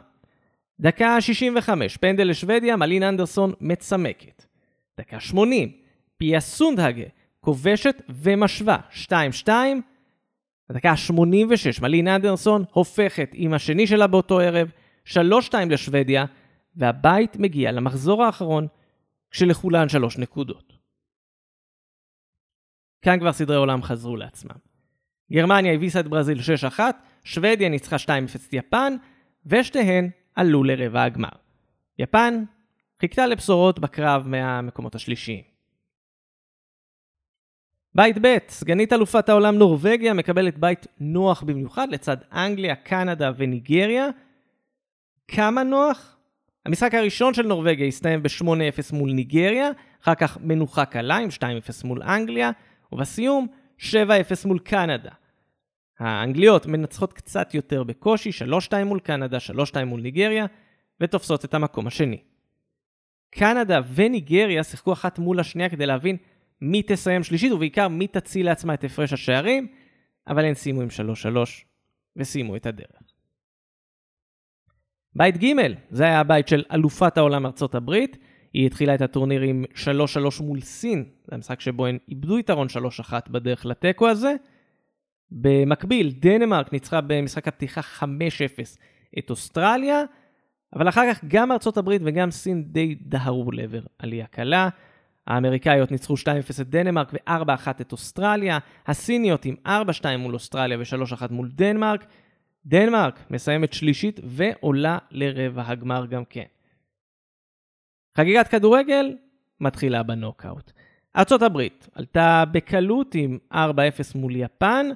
דקה 0.80 1.20
65, 1.20 1.96
פנדל 1.96 2.28
לשוודיה, 2.28 2.76
מלין 2.76 3.02
אנדרסון 3.02 3.52
מצמקת. 3.60 4.44
דקה 4.98 5.20
80, 5.20 5.72
פיה 6.16 6.40
סונדהגה 6.40 7.04
כובשת 7.40 8.02
ומשווה 8.08 8.76
2-2. 9.10 9.48
בדקה 10.70 10.90
ה-86, 10.90 11.82
מלין 11.82 12.08
אנדרסון 12.08 12.64
הופכת 12.72 13.30
עם 13.34 13.54
השני 13.54 13.86
שלה 13.86 14.06
באותו 14.06 14.40
ערב, 14.40 14.70
3-2 15.06 15.14
לשוודיה, 15.70 16.24
והבית 16.76 17.36
מגיע 17.36 17.72
למחזור 17.72 18.24
האחרון, 18.24 18.66
כשלכולן 19.30 19.88
שלוש 19.88 20.18
נקודות. 20.18 20.72
כאן 23.02 23.20
כבר 23.20 23.32
סדרי 23.32 23.56
עולם 23.56 23.82
חזרו 23.82 24.16
לעצמם. 24.16 24.56
גרמניה 25.32 25.72
הביסה 25.72 26.00
את 26.00 26.08
ברזיל 26.08 26.38
6-1, 26.76 26.80
שוודיה 27.24 27.68
ניצחה 27.68 27.96
2-0 27.96 28.08
את 28.46 28.52
יפן, 28.52 28.96
ושתיהן 29.46 30.10
עלו 30.34 30.64
לרבע 30.64 31.02
הגמר. 31.02 31.28
יפן 31.98 32.44
חיכתה 33.00 33.26
לבשורות 33.26 33.78
בקרב 33.78 34.22
מהמקומות 34.26 34.94
השלישיים. 34.94 35.57
בית 37.98 38.16
ב', 38.22 38.36
סגנית 38.48 38.92
אלופת 38.92 39.28
העולם 39.28 39.58
נורבגיה 39.58 40.14
מקבלת 40.14 40.58
בית 40.58 40.86
נוח 41.00 41.42
במיוחד 41.42 41.88
לצד 41.90 42.16
אנגליה, 42.32 42.74
קנדה 42.74 43.30
וניגריה. 43.36 44.08
כמה 45.28 45.62
נוח? 45.62 46.16
המשחק 46.66 46.94
הראשון 46.94 47.34
של 47.34 47.46
נורבגיה 47.46 47.86
הסתיים 47.86 48.22
ב-8-0 48.22 48.94
מול 48.96 49.12
ניגריה, 49.12 49.70
אחר 50.02 50.14
כך 50.14 50.38
מנוחה 50.40 50.84
קלה 50.84 51.16
עם 51.16 51.28
2-0 51.28 51.40
מול 51.84 52.02
אנגליה, 52.02 52.50
ובסיום 52.92 53.46
7-0 53.78 53.84
מול 54.44 54.58
קנדה. 54.58 55.10
האנגליות 55.98 56.66
מנצחות 56.66 57.12
קצת 57.12 57.54
יותר 57.54 57.82
בקושי, 57.82 58.30
3-2 58.70 58.84
מול 58.84 59.00
קנדה, 59.00 59.38
3-2 59.72 59.84
מול 59.84 60.00
ניגריה, 60.00 60.46
ותופסות 61.00 61.44
את 61.44 61.54
המקום 61.54 61.86
השני. 61.86 62.18
קנדה 63.30 63.80
וניגריה 63.94 64.64
שיחקו 64.64 64.92
אחת 64.92 65.18
מול 65.18 65.40
השנייה 65.40 65.68
כדי 65.68 65.86
להבין 65.86 66.16
מי 66.60 66.82
תסיים 66.82 67.22
שלישית, 67.22 67.52
ובעיקר 67.52 67.88
מי 67.88 68.06
תציל 68.06 68.46
לעצמה 68.46 68.74
את 68.74 68.84
הפרש 68.84 69.12
השערים, 69.12 69.68
אבל 70.26 70.44
הן 70.44 70.54
סיימו 70.54 70.82
עם 70.82 70.88
3-3 71.34 71.38
וסיימו 72.16 72.56
את 72.56 72.66
הדרך. 72.66 73.02
בית 75.14 75.36
ג' 75.44 75.52
זה 75.90 76.04
היה 76.04 76.20
הבית 76.20 76.48
של 76.48 76.64
אלופת 76.72 77.18
העולם 77.18 77.46
ארצות 77.46 77.74
הברית. 77.74 78.16
היא 78.52 78.66
התחילה 78.66 78.94
את 78.94 79.00
הטורניר 79.00 79.40
עם 79.42 79.64
3-3 80.38 80.42
מול 80.42 80.60
סין, 80.60 81.04
זה 81.24 81.34
המשחק 81.34 81.60
שבו 81.60 81.86
הן 81.86 81.98
איבדו 82.08 82.38
יתרון 82.38 82.66
3-1 83.00 83.12
בדרך 83.30 83.66
לתיקו 83.66 84.08
הזה. 84.08 84.34
במקביל, 85.30 86.10
דנמרק 86.10 86.72
ניצחה 86.72 87.00
במשחק 87.00 87.48
הפתיחה 87.48 87.80
5-0 87.80 88.04
את 89.18 89.30
אוסטרליה, 89.30 90.02
אבל 90.74 90.88
אחר 90.88 91.12
כך 91.12 91.24
גם 91.28 91.52
ארצות 91.52 91.76
הברית 91.76 92.02
וגם 92.04 92.30
סין 92.30 92.64
די 92.64 92.94
דהרו 92.94 93.52
לעבר 93.52 93.80
עלייה 93.98 94.26
קלה. 94.26 94.68
האמריקאיות 95.28 95.90
ניצחו 95.90 96.14
2-0 96.14 96.26
את 96.60 96.68
דנמרק 96.70 97.12
ו-4-1 97.12 97.70
את 97.80 97.92
אוסטרליה, 97.92 98.58
הסיניות 98.86 99.44
עם 99.44 99.54
4-2 99.66 99.70
מול 100.18 100.34
אוסטרליה 100.34 100.78
ו-3-1 100.78 101.22
מול 101.30 101.48
דנמרק. 101.52 102.06
דנמרק 102.66 103.20
מסיימת 103.30 103.72
שלישית 103.72 104.20
ועולה 104.24 104.98
לרבע 105.10 105.62
הגמר 105.66 106.06
גם 106.06 106.24
כן. 106.24 106.44
חגיגת 108.16 108.48
כדורגל 108.48 109.16
מתחילה 109.60 110.02
בנוקאוט. 110.02 110.72
ארצות 111.16 111.42
הברית 111.42 111.88
עלתה 111.94 112.44
בקלות 112.52 113.14
עם 113.14 113.38
4-0 113.52 113.56
מול 114.14 114.36
יפן. 114.36 114.86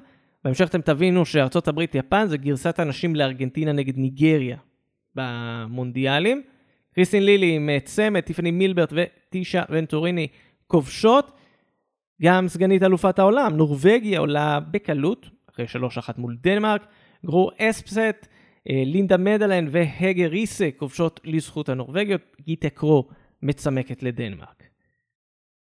בהמשך 0.43 0.67
אתם 0.69 0.81
תבינו 0.81 1.25
שארצות 1.25 1.67
הברית-יפן 1.67 2.27
זה 2.27 2.37
גרסת 2.37 2.79
הנשים 2.79 3.15
לארגנטינה 3.15 3.71
נגד 3.71 3.97
ניגריה 3.97 4.57
במונדיאלים. 5.15 6.43
קריסטין 6.95 7.25
לילי 7.25 7.55
עם 7.55 7.69
צמד, 7.83 8.19
טיפני 8.19 8.51
מילברט 8.51 8.93
וטישה 8.95 9.63
ונטוריני 9.69 10.27
כובשות. 10.67 11.31
גם 12.21 12.47
סגנית 12.47 12.83
אלופת 12.83 13.19
העולם, 13.19 13.57
נורבגיה 13.57 14.19
עולה 14.19 14.59
בקלות, 14.59 15.29
אחרי 15.49 15.65
3-1 15.65 16.17
מול 16.17 16.37
דנמרק. 16.41 16.85
גרו 17.25 17.49
אספסט, 17.57 18.27
אה, 18.69 18.83
לינדה 18.85 19.17
מדלן 19.17 19.67
והגר 19.71 20.27
ריסה 20.27 20.69
כובשות 20.77 21.19
לזכות 21.23 21.69
הנורבגיות, 21.69 22.21
גיטה 22.41 22.69
קרו 22.69 23.07
מצמקת 23.41 24.03
לדנמרק. 24.03 24.63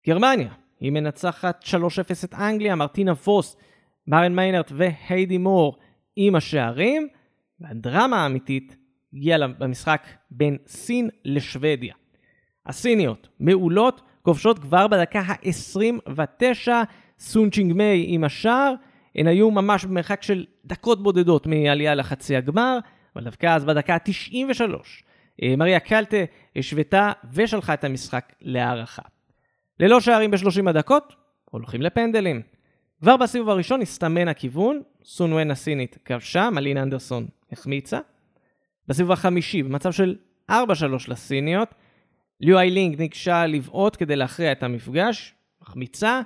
גרמניה, 0.06 0.52
היא 0.80 0.92
מנצחת 0.92 1.64
3-0 1.64 2.25
את 2.25 2.35
אנגליה, 2.35 2.75
מרטינה 2.75 3.14
פוס, 3.14 3.56
מרן 4.06 4.35
מיינרט 4.35 4.73
והיידי 4.75 5.38
מור 5.38 5.78
עם 6.16 6.35
השערים, 6.35 7.09
והדרמה 7.61 8.23
האמיתית 8.23 8.76
הגיעה 9.16 9.49
במשחק 9.49 10.06
בין 10.30 10.56
סין 10.66 11.11
לשוודיה. 11.25 11.94
הסיניות 12.66 13.28
מעולות, 13.40 14.00
כובשות 14.23 14.58
כבר 14.58 14.87
בדקה 14.87 15.20
ה-29, 15.20 16.68
סונצ'ינג 17.18 17.73
מיי 17.73 18.04
עם 18.08 18.25
השער, 18.25 18.75
הן 19.14 19.26
היו 19.26 19.50
ממש 19.50 19.85
במרחק 19.85 20.23
של 20.23 20.44
דקות 20.64 21.02
בודדות 21.02 21.46
מעלייה 21.46 21.94
לחצי 21.94 22.37
הגמר, 22.37 22.78
אבל 23.14 23.25
דווקא 23.25 23.46
אז 23.46 23.64
בדקה 23.64 23.94
ה-93, 23.94 24.61
אה, 25.42 25.56
מריה 25.56 25.80
קלטה 25.80 26.16
השוותה 26.56 27.12
ושלחה 27.32 27.75
את 27.75 27.85
המשחק 27.85 28.32
להערכה. 28.40 29.02
ללא 29.80 30.00
שערים 30.00 30.30
ב-30 30.30 30.68
הדקות, 30.68 31.14
הולכים 31.44 31.82
לפנדלים. 31.82 32.42
כבר 33.00 33.16
בסיבוב 33.16 33.49
הראשון 33.49 33.82
הסתמן 33.82 34.28
הכיוון, 34.28 34.82
סון 35.04 35.32
ון 35.32 35.50
הסינית 35.50 35.99
כבשה, 36.04 36.50
מלין 36.50 36.76
אנדרסון 36.76 37.26
החמיצה. 37.52 37.99
בסיבוב 38.88 39.12
החמישי, 39.12 39.62
במצב 39.62 39.93
של 39.93 40.16
4-3 40.50 40.55
לסיניות, 41.09 41.75
ליו 42.40 42.59
איילינג 42.59 43.00
ניגשה 43.00 43.47
לבעוט 43.47 43.97
כדי 43.99 44.16
להכריע 44.16 44.52
את 44.52 44.62
המפגש, 44.62 45.35
מחמיצה. 45.62 46.21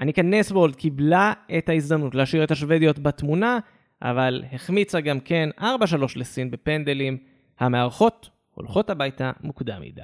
אניקה 0.00 0.22
נסבולד 0.22 0.76
קיבלה 0.76 1.32
את 1.58 1.68
ההזדמנות 1.68 2.14
להשאיר 2.14 2.44
את 2.44 2.50
השוודיות 2.50 2.98
בתמונה, 2.98 3.58
אבל 4.02 4.44
החמיצה 4.52 5.00
גם 5.00 5.20
כן 5.20 5.48
4-3 5.60 5.62
לסין 6.16 6.50
בפנדלים. 6.50 7.18
המארחות 7.60 8.30
הולכות 8.54 8.90
הביתה 8.90 9.32
מוקדם 9.40 9.80
מדי. 9.80 10.02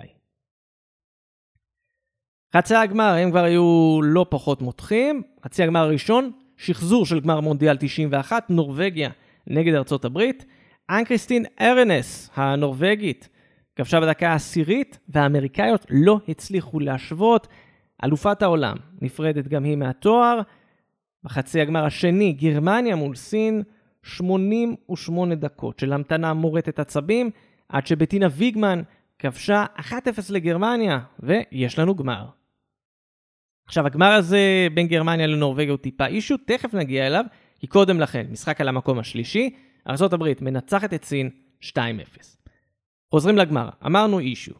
חצי 2.56 2.74
הגמר 2.74 3.14
הם 3.14 3.30
כבר 3.30 3.44
היו 3.44 4.00
לא 4.02 4.26
פחות 4.30 4.62
מותחים. 4.62 5.22
חצי 5.44 5.62
הגמר 5.62 5.80
הראשון, 5.80 6.30
שחזור 6.56 7.06
של 7.06 7.20
גמר 7.20 7.40
מונדיאל 7.40 7.76
91, 7.76 8.50
נורבגיה 8.50 9.10
נגד 9.46 9.74
ארצות 9.74 10.04
הברית. 10.04 10.44
אנ 10.90 11.04
קריסטין 11.04 11.44
ארנס, 11.60 12.30
הנורבגית, 12.34 13.28
כבשה 13.76 14.00
בדקה 14.00 14.28
העשירית, 14.28 14.98
והאמריקאיות 15.08 15.86
לא 15.90 16.20
הצליחו 16.28 16.80
להשוות. 16.80 17.48
אלופת 18.04 18.42
העולם 18.42 18.76
נפרדת 19.02 19.48
גם 19.48 19.64
היא 19.64 19.76
מהתואר. 19.76 20.40
בחצי 21.24 21.60
הגמר 21.60 21.84
השני, 21.84 22.32
גרמניה 22.32 22.96
מול 22.96 23.14
סין, 23.14 23.62
88 24.02 25.34
דקות 25.34 25.78
של 25.78 25.92
המתנה 25.92 26.34
מורטת 26.34 26.78
עצבים, 26.78 27.30
עד 27.68 27.86
שבטינה 27.86 28.26
ויגמן 28.30 28.82
כבשה 29.18 29.64
1-0 29.78 29.92
לגרמניה, 30.30 31.00
ויש 31.20 31.78
לנו 31.78 31.94
גמר. 31.94 32.26
עכשיו, 33.66 33.86
הגמר 33.86 34.12
הזה 34.12 34.68
בין 34.74 34.86
גרמניה 34.86 35.26
לנורבגיה 35.26 35.70
הוא 35.70 35.78
טיפה 35.78 36.06
אישו, 36.06 36.36
תכף 36.36 36.74
נגיע 36.74 37.06
אליו, 37.06 37.24
כי 37.60 37.66
קודם 37.66 38.00
לכן, 38.00 38.26
משחק 38.30 38.60
על 38.60 38.68
המקום 38.68 38.98
השלישי, 38.98 39.50
ארה"ב 39.88 40.44
מנצחת 40.44 40.94
את 40.94 41.04
סין 41.04 41.30
2-0. 41.62 41.76
חוזרים 43.10 43.36
לגמר, 43.36 43.68
אמרנו 43.86 44.18
אישו. 44.18 44.54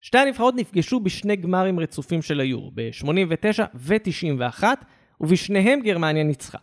שתי 0.00 0.18
הנבחרות 0.18 0.54
נפגשו 0.54 1.00
בשני 1.00 1.36
גמרים 1.36 1.80
רצופים 1.80 2.22
של 2.22 2.40
היורו, 2.40 2.70
ב-89 2.74 3.62
ו-91, 3.74 4.64
ובשניהם 5.20 5.80
גרמניה 5.80 6.24
ניצחה. 6.24 6.58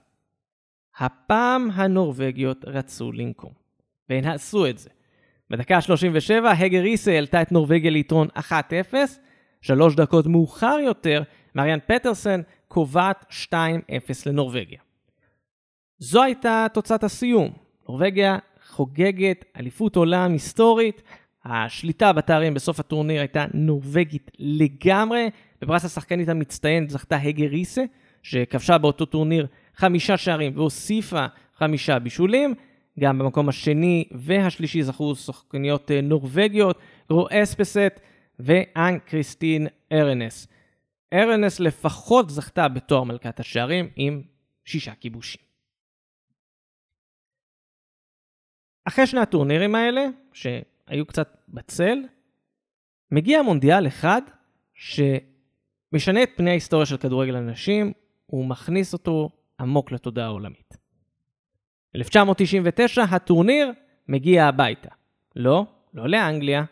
הפעם 0.98 1.72
הנורבגיות 1.72 2.66
רצו 2.68 3.12
לנקום, 3.12 3.52
והן 4.10 4.26
עשו 4.26 4.68
את 4.68 4.78
זה. 4.78 4.90
בדקה 5.50 5.76
ה-37 5.76 6.48
הגר 6.48 6.82
ריסה 6.82 7.12
העלתה 7.12 7.42
את 7.42 7.52
נורבגיה 7.52 7.92
ליתרון 7.92 8.28
1-0, 8.38 8.94
שלוש 9.62 9.96
דקות 9.96 10.28
מאוחר 10.28 10.78
יותר, 10.84 11.24
מריאן 11.56 11.80
פטרסן 11.88 12.42
קובעת 12.68 13.26
2-0 13.54 13.56
לנורבגיה. 14.26 14.80
זו 16.00 16.24
הייתה 16.24 16.66
תוצאת 16.74 17.04
הסיום. 17.04 17.65
נורבגיה 17.90 18.38
חוגגת 18.68 19.46
אליפות 19.60 19.96
עולם 19.96 20.32
היסטורית. 20.32 21.02
השליטה 21.46 22.14
בתארים 22.14 22.54
בסוף 22.54 22.80
הטורניר 22.80 23.20
הייתה 23.20 23.46
נורבגית 23.54 24.32
לגמרי. 24.40 25.30
בפרס 25.62 25.86
השחקנית 25.86 26.30
המצטיינת 26.30 26.90
זכתה 26.90 27.18
הגר 27.18 27.48
ריסה, 27.48 27.84
שכבשה 28.24 28.78
באותו 28.78 29.06
טורניר 29.06 29.48
חמישה 29.76 30.18
שערים 30.18 30.52
והוסיפה 30.56 31.26
חמישה 31.58 32.00
בישולים. 32.00 32.54
גם 33.00 33.20
במקום 33.20 33.50
השני 33.50 34.04
והשלישי 34.12 34.84
זכו 34.84 35.16
שחקניות 35.16 35.92
אה, 35.92 36.02
נורבגיות, 36.02 36.80
רו 37.10 37.28
אספסט 37.32 38.00
ואן 38.40 38.98
קריסטין 39.06 39.68
ארנס. 39.92 40.48
ארנס 41.14 41.60
לפחות 41.60 42.30
זכתה 42.30 42.68
בתואר 42.68 43.04
מלכת 43.04 43.40
השערים 43.40 43.90
עם 43.96 44.22
שישה 44.66 44.92
כיבושים. 45.00 45.45
אחרי 48.86 49.08
שני 49.08 49.20
הטורנירים 49.20 49.76
האלה, 49.76 50.06
שהיו 50.34 51.06
קצת 51.06 51.38
בצל, 51.50 51.98
מגיע 53.12 53.42
מונדיאל 53.42 53.88
אחד 53.88 54.22
שמשנה 54.74 56.24
את 56.24 56.30
פני 56.36 56.50
ההיסטוריה 56.50 56.86
של 56.86 56.98
כדורגל 56.98 57.36
הנשים, 57.36 57.94
הוא 58.26 58.46
מכניס 58.46 58.94
אותו 58.94 59.30
עמוק 59.60 59.92
לתודעה 59.92 60.26
העולמית. 60.26 60.78
1999 61.96 63.04
הטורניר 63.04 63.72
מגיע 64.08 64.46
הביתה. 64.46 64.90
לא, 65.36 65.66
לא 65.94 66.10
לאנגליה, 66.10 66.64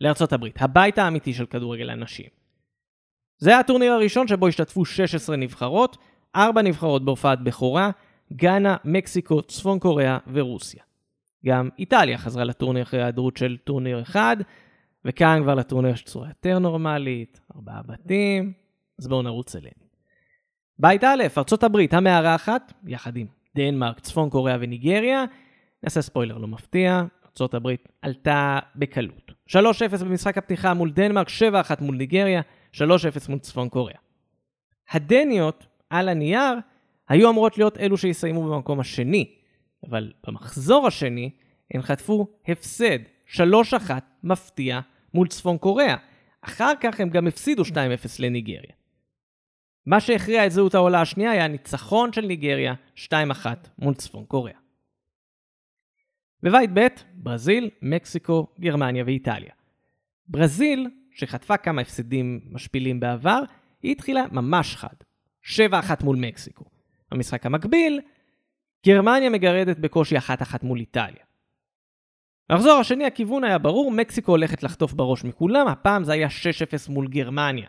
לארצות 0.00 0.32
הברית, 0.32 0.62
הבית 0.62 0.98
האמיתי 0.98 1.34
של 1.34 1.46
כדורגל 1.46 1.90
הנשים. 1.90 2.26
זה 3.38 3.50
היה 3.50 3.58
הטורניר 3.58 3.92
הראשון 3.92 4.28
שבו 4.28 4.48
השתתפו 4.48 4.84
16 4.84 5.36
נבחרות, 5.36 5.96
4 6.36 6.62
נבחרות 6.62 7.04
בהופעת 7.04 7.40
בכורה, 7.40 7.90
גאנה, 8.32 8.76
מקסיקו, 8.84 9.42
צפון 9.42 9.78
קוריאה 9.78 10.18
ורוסיה. 10.32 10.87
גם 11.46 11.68
איטליה 11.78 12.18
חזרה 12.18 12.44
לטורניר 12.44 12.82
אחרי 12.82 13.00
ההיעדרות 13.00 13.36
של 13.36 13.56
טורניר 13.64 14.02
אחד, 14.02 14.36
וכאן 15.04 15.40
כבר 15.42 15.54
לטורניר 15.54 15.92
יש 15.92 16.02
צורה 16.02 16.28
יותר 16.28 16.58
נורמלית, 16.58 17.40
ארבעה 17.56 17.82
בתים, 17.82 18.52
אז 18.98 19.08
בואו 19.08 19.22
נרוץ 19.22 19.56
אליהם. 19.56 19.88
בית 20.78 21.04
א', 21.04 21.24
ארצות 21.38 21.62
הברית 21.62 21.94
המארחת, 21.94 22.72
יחד 22.86 23.16
עם 23.16 23.26
דנמרק, 23.56 24.00
צפון 24.00 24.30
קוריאה 24.30 24.56
וניגריה, 24.60 25.24
נעשה 25.82 26.02
ספוילר 26.02 26.38
לא 26.38 26.48
מפתיע, 26.48 27.02
ארצות 27.24 27.54
הברית 27.54 27.88
עלתה 28.02 28.58
בקלות. 28.76 29.32
3-0 29.48 29.54
במשחק 30.04 30.38
הפתיחה 30.38 30.74
מול 30.74 30.90
דנמרק, 30.90 31.28
7-1 31.28 31.30
מול 31.80 31.96
ניגריה, 31.96 32.40
3-0 32.72 32.78
מול 33.28 33.38
צפון 33.38 33.68
קוריאה. 33.68 33.98
הדניות, 34.90 35.66
על 35.90 36.08
הנייר, 36.08 36.54
היו 37.08 37.30
אמורות 37.30 37.58
להיות 37.58 37.78
אלו 37.78 37.96
שיסיימו 37.96 38.50
במקום 38.50 38.80
השני, 38.80 39.37
אבל 39.86 40.12
במחזור 40.26 40.86
השני 40.86 41.30
הם 41.74 41.82
חטפו 41.82 42.26
הפסד 42.48 42.98
3-1 43.36 43.40
מפתיע 44.22 44.80
מול 45.14 45.28
צפון 45.28 45.58
קוריאה. 45.58 45.96
אחר 46.40 46.72
כך 46.80 47.00
הם 47.00 47.08
גם 47.08 47.26
הפסידו 47.26 47.62
2-0 47.62 47.74
לניגריה. 48.18 48.72
מה 49.86 50.00
שהכריע 50.00 50.46
את 50.46 50.52
זהות 50.52 50.74
העולה 50.74 51.00
השנייה 51.00 51.30
היה 51.30 51.48
ניצחון 51.48 52.12
של 52.12 52.20
ניגריה 52.26 52.74
2-1 52.96 53.06
מול 53.78 53.94
צפון 53.94 54.24
קוריאה. 54.24 54.58
בבית 56.42 56.70
ב', 56.74 56.86
ברזיל, 57.12 57.70
מקסיקו, 57.82 58.46
גרמניה 58.60 59.04
ואיטליה. 59.06 59.52
ברזיל, 60.28 60.90
שחטפה 61.10 61.56
כמה 61.56 61.80
הפסדים 61.80 62.40
משפילים 62.50 63.00
בעבר, 63.00 63.42
היא 63.82 63.92
התחילה 63.92 64.24
ממש 64.32 64.76
חד. 64.76 64.94
7-1 65.44 66.04
מול 66.04 66.16
מקסיקו. 66.16 66.64
במשחק 67.10 67.46
המקביל, 67.46 68.00
גרמניה 68.86 69.30
מגרדת 69.30 69.78
בקושי 69.78 70.18
1-1 70.18 70.20
מול 70.62 70.78
איטליה. 70.78 71.24
במחזור 72.50 72.72
השני 72.72 73.04
הכיוון 73.04 73.44
היה 73.44 73.58
ברור, 73.58 73.90
מקסיקו 73.90 74.32
הולכת 74.32 74.62
לחטוף 74.62 74.92
בראש 74.92 75.24
מכולם, 75.24 75.68
הפעם 75.68 76.04
זה 76.04 76.12
היה 76.12 76.28
6-0 76.28 76.90
מול 76.90 77.08
גרמניה. 77.08 77.68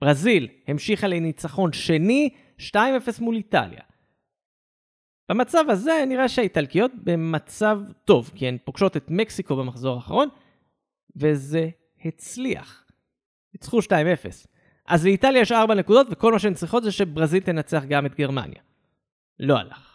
ברזיל 0.00 0.48
המשיכה 0.66 1.06
לניצחון 1.06 1.72
שני, 1.72 2.30
2-0 2.58 2.74
מול 3.20 3.36
איטליה. 3.36 3.80
במצב 5.28 5.64
הזה 5.68 6.04
נראה 6.08 6.28
שהאיטלקיות 6.28 6.92
במצב 7.04 7.80
טוב, 8.04 8.30
כי 8.34 8.48
הן 8.48 8.56
פוגשות 8.64 8.96
את 8.96 9.10
מקסיקו 9.10 9.56
במחזור 9.56 9.96
האחרון, 9.96 10.28
וזה 11.16 11.68
הצליח. 12.04 12.86
ניצחו 13.54 13.78
2-0. 13.78 13.90
אז 14.86 15.06
לאיטליה 15.06 15.40
יש 15.40 15.52
4 15.52 15.74
נקודות, 15.74 16.06
וכל 16.10 16.32
מה 16.32 16.38
שהן 16.38 16.54
צריכות 16.54 16.82
זה 16.82 16.92
שברזיל 16.92 17.42
תנצח 17.42 17.84
גם 17.88 18.06
את 18.06 18.14
גרמניה. 18.14 18.60
לא 19.38 19.58
הלך. 19.58 19.89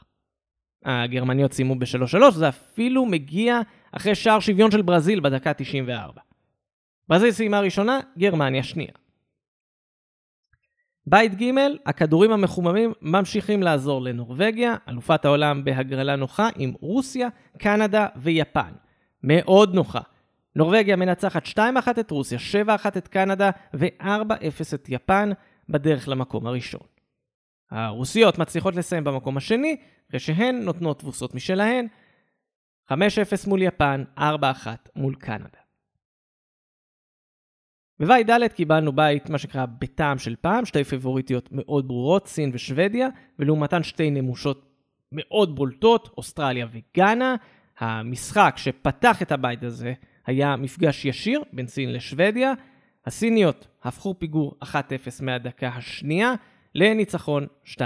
הגרמניות 0.86 1.54
סיימו 1.54 1.76
ב-3-3, 1.76 2.32
זה 2.32 2.50
אפילו 2.50 3.06
מגיע 3.06 3.60
אחרי 3.92 4.16
שער 4.16 4.40
שוויון 4.40 4.72
של 4.72 4.82
ברזיל 4.82 5.20
בדקה 5.20 5.54
94. 5.54 6.22
ברזיל 7.10 7.32
סיימה 7.32 7.60
ראשונה, 7.60 8.00
גרמניה 8.18 8.64
שנייה. 8.64 8.92
בית 11.08 11.42
ג', 11.42 11.52
הכדורים 11.86 12.32
המחוממים 12.32 12.94
ממשיכים 13.02 13.64
לעזור 13.64 14.02
לנורבגיה, 14.02 14.76
אלופת 14.90 15.26
העולם 15.26 15.64
בהגרלה 15.64 16.16
נוחה 16.16 16.50
עם 16.56 16.74
רוסיה, 16.82 17.28
קנדה 17.58 18.08
ויפן. 18.16 18.72
מאוד 19.24 19.74
נוחה. 19.74 20.02
נורבגיה 20.56 20.96
מנצחת 20.96 21.46
2-1 21.46 21.60
את 22.00 22.12
רוסיה, 22.12 22.40
7-1 22.86 22.88
את 22.98 23.08
קנדה 23.08 23.50
ו-4-0 23.74 24.76
את 24.76 24.90
יפן 24.90 25.30
בדרך 25.70 26.08
למקום 26.08 26.48
הראשון. 26.48 26.95
הרוסיות 27.76 28.38
מצליחות 28.38 28.76
לסיים 28.76 29.04
במקום 29.04 29.38
השני, 29.38 29.76
אחרי 30.10 30.20
שהן 30.20 30.56
נותנות 30.56 31.00
תבוסות 31.00 31.36
משלהן, 31.36 31.88
5-0 32.92 32.94
מול 33.48 33.62
יפן, 33.62 34.04
4-1 34.18 34.22
מול 34.96 35.16
קנדה. 35.16 35.60
בבית 38.00 38.30
ד' 38.30 38.48
קיבלנו 38.48 38.92
בית, 38.92 39.30
מה 39.30 39.38
שנקרא, 39.38 39.66
בטעם 39.80 40.18
של 40.18 40.36
פעם, 40.42 40.66
שתי 40.66 40.84
פיבוריטיות 40.84 41.50
מאוד 41.52 41.88
ברורות, 41.88 42.28
סין 42.28 42.52
ושוודיה, 42.54 43.08
ולעומתן 43.40 43.84
שתי 43.84 44.10
נמושות 44.10 44.66
מאוד 45.12 45.56
בולטות, 45.56 46.10
אוסטרליה 46.18 46.68
וגאנה. 46.72 47.36
המשחק 47.80 48.54
שפתח 48.58 49.22
את 49.22 49.32
הבית 49.32 49.64
הזה 49.64 49.94
היה 50.26 50.56
מפגש 50.56 51.06
ישיר 51.06 51.44
בין 51.54 51.68
סין 51.68 51.94
לשוודיה. 51.94 52.54
הסיניות 53.06 53.68
הפכו 53.84 54.20
פיגור 54.20 54.56
1-0 54.64 54.66
מהדקה 55.22 55.68
השנייה 55.68 56.34
לניצחון 56.76 57.48
2-1. 57.66 57.78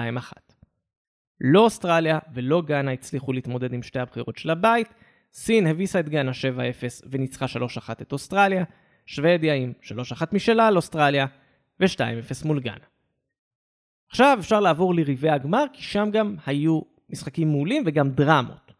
לא 1.41 1.59
אוסטרליה 1.59 2.19
ולא 2.33 2.61
גאנה 2.61 2.91
הצליחו 2.91 3.33
להתמודד 3.33 3.73
עם 3.73 3.83
שתי 3.83 3.99
הבחירות 3.99 4.37
של 4.37 4.49
הבית. 4.49 4.93
סין 5.33 5.67
הביסה 5.67 5.99
את 5.99 6.09
גאנה 6.09 6.31
7-0 6.31 6.33
וניצחה 7.09 7.45
3-1 7.45 7.91
את 8.01 8.11
אוסטרליה. 8.11 8.63
שוודיה 9.05 9.53
עם 9.53 9.73
3-1 9.81 10.25
משלה 10.31 10.67
על 10.67 10.75
אוסטרליה 10.75 11.25
ו-2-0 11.79 12.47
מול 12.47 12.59
גאנה. 12.59 12.85
עכשיו 14.09 14.37
אפשר 14.39 14.59
לעבור 14.59 14.95
לריבי 14.95 15.29
הגמר, 15.29 15.65
כי 15.73 15.83
שם 15.83 16.09
גם 16.11 16.35
היו 16.45 16.81
משחקים 17.09 17.51
מעולים 17.51 17.83
וגם 17.85 18.09
דרמות. 18.09 18.73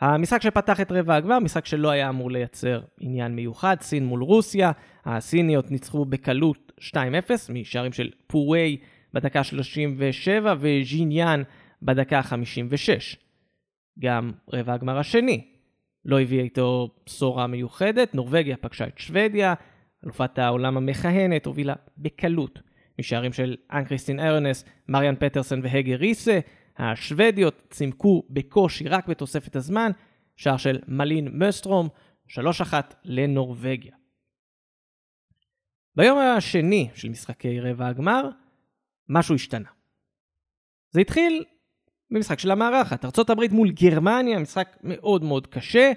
המשחק 0.00 0.42
שפתח 0.42 0.80
את 0.80 0.92
רבע 0.92 1.14
הגמר, 1.14 1.38
משחק 1.38 1.66
שלא 1.66 1.90
היה 1.90 2.08
אמור 2.08 2.30
לייצר 2.30 2.80
עניין 3.00 3.36
מיוחד, 3.36 3.76
סין 3.80 4.04
מול 4.04 4.22
רוסיה, 4.22 4.72
הסיניות 5.04 5.70
ניצחו 5.70 6.04
בקלות 6.04 6.63
2-0 6.80 6.96
משערים 7.52 7.92
של 7.92 8.10
פווי 8.26 8.76
בדקה 9.14 9.44
37 9.44 10.54
וז'יניאן 10.58 11.42
בדקה 11.82 12.22
56. 12.22 13.16
גם 13.98 14.32
רבע 14.52 14.72
הגמר 14.72 14.98
השני, 14.98 15.44
לא 16.04 16.20
הביא 16.20 16.40
איתו 16.40 16.94
בשורה 17.06 17.46
מיוחדת, 17.46 18.14
נורבגיה 18.14 18.56
פגשה 18.56 18.86
את 18.86 18.98
שוודיה, 18.98 19.54
אלופת 20.04 20.38
העולם 20.38 20.76
המכהנת 20.76 21.46
הובילה 21.46 21.74
בקלות 21.98 22.58
משערים 22.98 23.32
של 23.32 23.56
אנ 23.72 23.84
קריסטין 23.84 24.20
ארנס, 24.20 24.64
מריאן 24.88 25.14
פטרסן 25.18 25.60
והגה 25.62 25.96
ריסה, 25.96 26.40
השוודיות 26.78 27.62
צימקו 27.70 28.22
בקושי 28.30 28.88
רק 28.88 29.06
בתוספת 29.06 29.56
הזמן, 29.56 29.90
שער 30.36 30.56
של 30.56 30.78
מלין 30.88 31.28
מסטרום, 31.32 31.88
3-1 32.28 32.38
לנורבגיה. 33.04 33.92
ביום 35.96 36.18
השני 36.18 36.88
של 36.94 37.08
משחקי 37.08 37.60
רבע 37.60 37.86
הגמר, 37.86 38.28
משהו 39.08 39.34
השתנה. 39.34 39.68
זה 40.90 41.00
התחיל 41.00 41.44
במשחק 42.10 42.38
של 42.38 42.50
המארחת. 42.50 43.04
ארה"ב 43.04 43.52
מול 43.52 43.70
גרמניה, 43.70 44.38
משחק 44.38 44.76
מאוד 44.82 45.24
מאוד 45.24 45.46
קשה. 45.46 45.92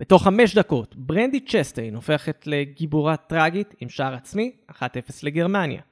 בתוך 0.00 0.24
חמש 0.24 0.54
דקות, 0.54 0.96
ברנדי 0.96 1.40
צ'סטיין 1.40 1.94
הופכת 1.94 2.46
לגיבורה 2.46 3.16
טראגית 3.16 3.74
עם 3.80 3.88
שער 3.88 4.14
עצמי, 4.14 4.52
1-0 4.70 4.82
לגרמניה. 5.22 5.82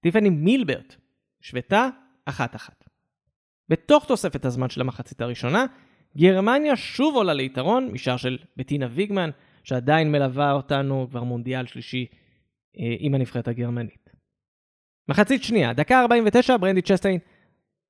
טיפני 0.00 0.30
מילברט 0.30 0.96
השוותה 1.42 1.88
1-1. 2.28 2.32
בתוך 3.68 4.04
תוספת 4.04 4.44
הזמן 4.44 4.70
של 4.70 4.80
המחצית 4.80 5.20
הראשונה, 5.20 5.66
גרמניה 6.16 6.76
שוב 6.76 7.14
עולה 7.14 7.32
ליתרון 7.32 7.88
משער 7.92 8.16
של 8.16 8.38
בטינה 8.56 8.88
ויגמן, 8.90 9.30
שעדיין 9.64 10.12
מלווה 10.12 10.52
אותנו 10.52 11.06
כבר 11.10 11.22
מונדיאל 11.22 11.66
שלישי 11.66 12.06
עם 12.74 13.14
הנבחרת 13.14 13.48
הגרמנית. 13.48 14.10
מחצית 15.08 15.42
שנייה, 15.42 15.72
דקה 15.72 16.00
49, 16.00 16.56
ברנדי 16.56 16.82
צ'סטיין 16.82 17.18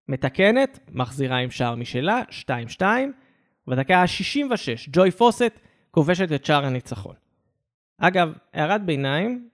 מתקנת, 0.08 0.78
מחזירה 0.92 1.36
עם 1.36 1.50
שער 1.50 1.74
משלה, 1.74 2.22
2-2, 2.78 2.82
בדקה 3.66 4.02
ה-66, 4.02 4.88
ג'וי 4.92 5.10
פוסט 5.10 5.60
כובשת 5.90 6.32
את 6.32 6.44
שער 6.44 6.66
הניצחון. 6.66 7.14
אגב, 7.98 8.32
הערת 8.52 8.84
ביניים, 8.84 9.48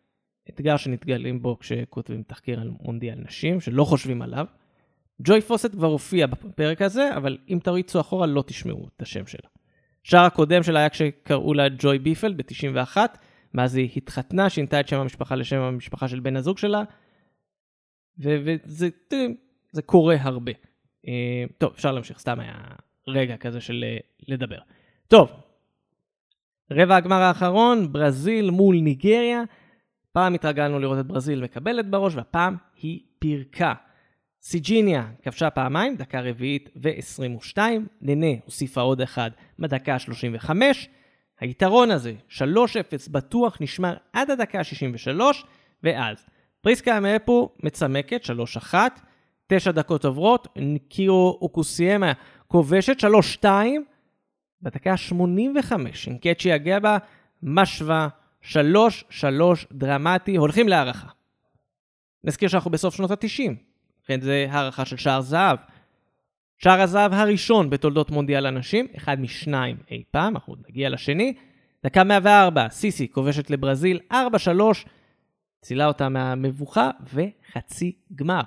אתגר 0.49 0.77
שנתגלים 0.77 1.43
בו 1.43 1.59
כשכותבים 1.59 2.23
תחקיר 2.23 2.61
על 2.61 2.71
מונדיאל 2.81 3.19
נשים, 3.19 3.61
שלא 3.61 3.85
חושבים 3.85 4.23
עליו. 4.23 4.47
ג'וי 5.23 5.41
פוסט 5.41 5.73
כבר 5.73 5.87
הופיע 5.87 6.27
בפרק 6.27 6.83
הזה, 6.83 7.17
אבל 7.17 7.39
אם 7.49 7.59
תריצו 7.63 8.01
אחורה 8.01 8.27
לא 8.27 8.45
תשמעו 8.47 8.89
את 8.97 9.03
השם 9.03 9.27
שלה. 9.27 9.49
שער 10.03 10.25
הקודם 10.25 10.63
שלה 10.63 10.79
היה 10.79 10.89
כשקראו 10.89 11.55
לה 11.55 11.69
ג'וי 11.79 11.99
ביפל 11.99 12.33
ב-91, 12.33 12.97
מאז 13.57 13.77
היא 13.77 13.91
התחתנה, 13.97 14.51
שינתה 14.51 14.81
את 14.81 14.89
שם 14.89 15.01
המשפחה 15.01 15.35
לשם 15.35 15.61
המשפחה 15.61 16.09
של 16.09 16.21
בן 16.21 16.37
הזוג 16.37 16.59
שלה, 16.59 16.83
וזה, 18.19 18.89
זה 19.73 19.83
קורה 19.83 20.17
הרבה. 20.21 20.53
אה, 21.09 21.45
טוב, 21.59 21.73
אפשר 21.75 21.93
להמשיך, 21.93 22.19
סתם 22.19 22.41
היה 22.41 22.55
רגע 23.09 23.37
כזה 23.37 23.61
של 23.61 23.85
אה, 23.87 23.99
לדבר. 24.29 24.59
טוב, 25.09 25.31
רבע 26.71 26.97
הגמר 26.97 27.23
האחרון, 27.23 27.93
ברזיל 27.93 28.51
מול 28.51 28.77
ניגריה. 28.77 29.43
פעם 30.13 30.35
התרגלנו 30.35 30.79
לראות 30.79 30.99
את 30.99 31.07
ברזיל 31.07 31.43
מקבלת 31.43 31.91
בראש, 31.91 32.15
והפעם 32.15 32.57
היא 32.83 33.01
פירקה. 33.19 33.75
סיג'יניה 34.43 35.09
כבשה 35.23 35.51
פעמיים, 35.51 35.97
דקה 35.97 36.21
רביעית 36.21 36.71
ו-22, 36.83 37.59
ננה 38.01 38.27
הוסיפה 38.45 38.81
עוד 38.81 39.01
אחד 39.01 39.31
בדקה 39.59 39.95
ה-35, 39.95 40.51
היתרון 41.41 41.91
הזה, 41.91 42.13
3-0 42.39 42.43
בטוח 43.11 43.57
נשמר 43.61 43.97
עד 44.13 44.31
הדקה 44.31 44.59
ה-63, 44.59 45.21
ואז 45.83 46.27
פריסקה 46.61 47.01
מאפו 47.01 47.51
מצמקת 47.63 48.21
3-1, 48.73 48.75
9 49.47 49.71
דקות 49.71 50.05
עוברות, 50.05 50.49
קירו 50.89 51.39
אוקוסיימה 51.43 52.13
כובשת 52.47 53.05
3-2, 53.43 53.47
בדקה 54.63 54.93
ה-85, 54.93 55.73
אינקצ'י 56.07 56.53
הגבה 56.53 56.99
משווה 57.43 58.09
3-3 58.43 58.55
דרמטי, 59.73 60.37
הולכים 60.37 60.69
להערכה. 60.69 61.09
נזכיר 62.25 62.49
שאנחנו 62.49 62.71
בסוף 62.71 62.95
שנות 62.95 63.11
ה-90, 63.11 63.53
לכן 64.05 64.21
זה 64.21 64.47
הערכה 64.51 64.85
של 64.85 64.97
שער 64.97 65.21
זהב. 65.21 65.59
שער 66.59 66.81
הזהב 66.81 67.13
הראשון 67.13 67.71
בתולדות 67.71 68.11
מונדיאל 68.11 68.47
הנשים, 68.47 68.87
אחד 68.97 69.21
משניים 69.21 69.77
אי 69.91 70.03
פעם, 70.11 70.35
אנחנו 70.35 70.55
נגיע 70.69 70.89
לשני. 70.89 71.35
דקה 71.85 72.05
104, 72.05 72.69
סיסי 72.69 73.09
כובשת 73.13 73.51
לברזיל 73.51 74.01
4-3, 74.13 74.15
צילה 75.63 75.87
אותה 75.87 76.09
מהמבוכה 76.09 76.91
וחצי 77.15 77.93
גמר. 78.15 78.41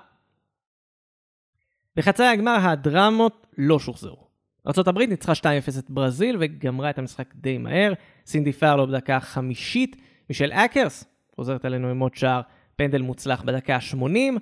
בחצי 1.96 2.24
הגמר 2.24 2.58
הדרמות 2.62 3.48
לא 3.58 3.80
שוחזרו. 3.80 4.28
ארה"ב 4.68 5.00
ניצחה 5.00 5.32
2-0 5.34 5.46
את 5.80 5.90
ברזיל 5.90 6.38
וגמרה 6.40 6.90
את 6.90 6.98
המשחק 6.98 7.36
די 7.36 7.58
מהר. 7.58 7.94
סינדי 8.26 8.54
פארלו 8.54 8.88
בדקה 8.88 9.16
החמישית, 9.16 9.96
מישל 10.30 10.52
אקרס 10.52 11.06
חוזרת 11.36 11.66
עלינו 11.66 11.90
עם 11.90 12.00
עוד 12.00 12.16
שער 12.16 12.42
פנדל 12.76 13.02
מוצלח 13.02 13.42
בדקה 13.42 13.76
ה-80. 13.76 14.40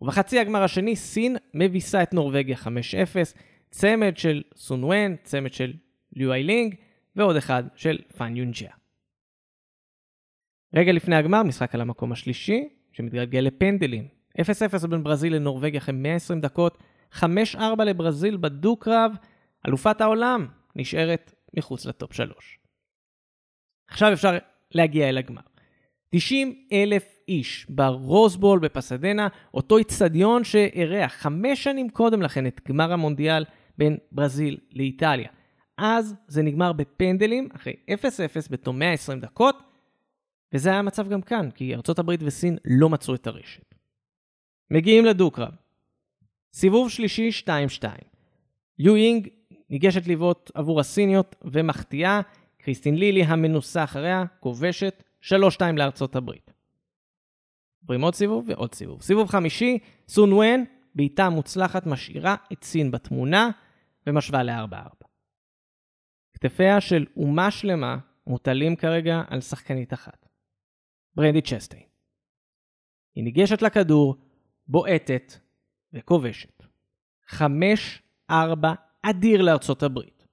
ובחצי 0.00 0.38
הגמר 0.38 0.62
השני 0.62 0.96
סין 0.96 1.36
מביסה 1.54 2.02
את 2.02 2.14
נורבגיה 2.14 2.56
5-0, 2.56 2.66
צמד 3.70 4.16
של 4.16 4.42
סון 4.56 4.84
ון, 4.84 5.16
צמד 5.22 5.52
של 5.52 5.72
ליו 6.12 6.32
איי 6.32 6.42
לינג 6.42 6.74
ועוד 7.16 7.36
אחד 7.36 7.62
של 7.76 7.98
פאן 8.16 8.36
יונג'יה. 8.36 8.72
רגע 10.74 10.92
לפני 10.92 11.16
הגמר, 11.16 11.42
משחק 11.42 11.74
על 11.74 11.80
המקום 11.80 12.12
השלישי, 12.12 12.68
שמתגלגל 12.92 13.40
לפנדלים. 13.40 14.08
0-0 14.40 14.86
בין 14.86 15.04
ברזיל 15.04 15.36
לנורבגיה 15.36 15.78
אחרי 15.78 15.94
120 15.94 16.40
דקות, 16.40 16.78
5-4 17.12 17.24
לברזיל 17.86 18.36
בדו-קרב, 18.36 19.12
אלופת 19.68 20.00
העולם 20.00 20.46
נשארת 20.76 21.34
מחוץ 21.56 21.86
לטופ 21.86 22.12
3. 22.12 22.58
עכשיו 23.88 24.12
אפשר 24.12 24.38
להגיע 24.70 25.08
אל 25.08 25.18
הגמר. 25.18 25.42
90 26.10 26.54
אלף 26.72 27.18
איש 27.28 27.66
ברוזבול 27.68 28.58
בפסדנה, 28.58 29.28
אותו 29.54 29.78
איצטדיון 29.78 30.44
שאירח 30.44 31.12
חמש 31.12 31.64
שנים 31.64 31.90
קודם 31.90 32.22
לכן 32.22 32.46
את 32.46 32.60
גמר 32.68 32.92
המונדיאל 32.92 33.44
בין 33.78 33.96
ברזיל 34.12 34.58
לאיטליה. 34.72 35.28
אז 35.78 36.14
זה 36.28 36.42
נגמר 36.42 36.72
בפנדלים 36.72 37.48
אחרי 37.56 37.72
0-0 37.90 37.94
בתום 38.50 38.78
120 38.78 39.20
דקות, 39.20 39.62
וזה 40.52 40.68
היה 40.70 40.78
המצב 40.78 41.08
גם 41.08 41.22
כאן, 41.22 41.50
כי 41.50 41.74
ארה"ב 41.74 42.10
וסין 42.20 42.58
לא 42.64 42.88
מצאו 42.88 43.14
את 43.14 43.26
הרשת. 43.26 43.74
מגיעים 44.70 45.04
לדו-קרב. 45.04 45.52
סיבוב 46.52 46.90
שלישי 46.90 47.30
2-2. 47.80 47.84
ליו 48.78 48.96
יינג 48.96 49.28
ניגשת 49.70 50.06
לבעוט 50.06 50.50
עבור 50.54 50.80
הסיניות 50.80 51.36
ומחטיאה, 51.42 52.20
קריסטין 52.58 52.94
לילי 52.94 53.22
המנוסה 53.22 53.84
אחריה, 53.84 54.24
כובשת 54.40 55.02
3-2 55.22 55.26
לארצות 55.76 56.16
הברית. 56.16 56.52
עוברים 57.82 58.00
עוד 58.00 58.14
סיבוב 58.14 58.44
ועוד 58.48 58.74
סיבוב. 58.74 59.02
סיבוב 59.02 59.28
חמישי, 59.28 59.78
סון 60.08 60.32
ון, 60.32 60.64
בעיטה 60.94 61.28
מוצלחת 61.28 61.86
משאירה 61.86 62.36
את 62.52 62.64
סין 62.64 62.90
בתמונה 62.90 63.50
ומשווה 64.06 64.42
ל-4-4. 64.42 65.06
כתפיה 66.34 66.80
של 66.80 67.06
אומה 67.16 67.50
שלמה 67.50 67.98
מוטלים 68.26 68.76
כרגע 68.76 69.22
על 69.28 69.40
שחקנית 69.40 69.92
אחת. 69.92 70.26
ברנדי 71.14 71.40
צ'סטיין. 71.42 71.86
היא 73.14 73.24
ניגשת 73.24 73.62
לכדור, 73.62 74.16
בועטת 74.66 75.32
וכובשת. 75.92 76.62
5-4 78.30 78.32
אדיר 79.02 79.42
לארצות 79.42 79.82
הברית. 79.82 80.26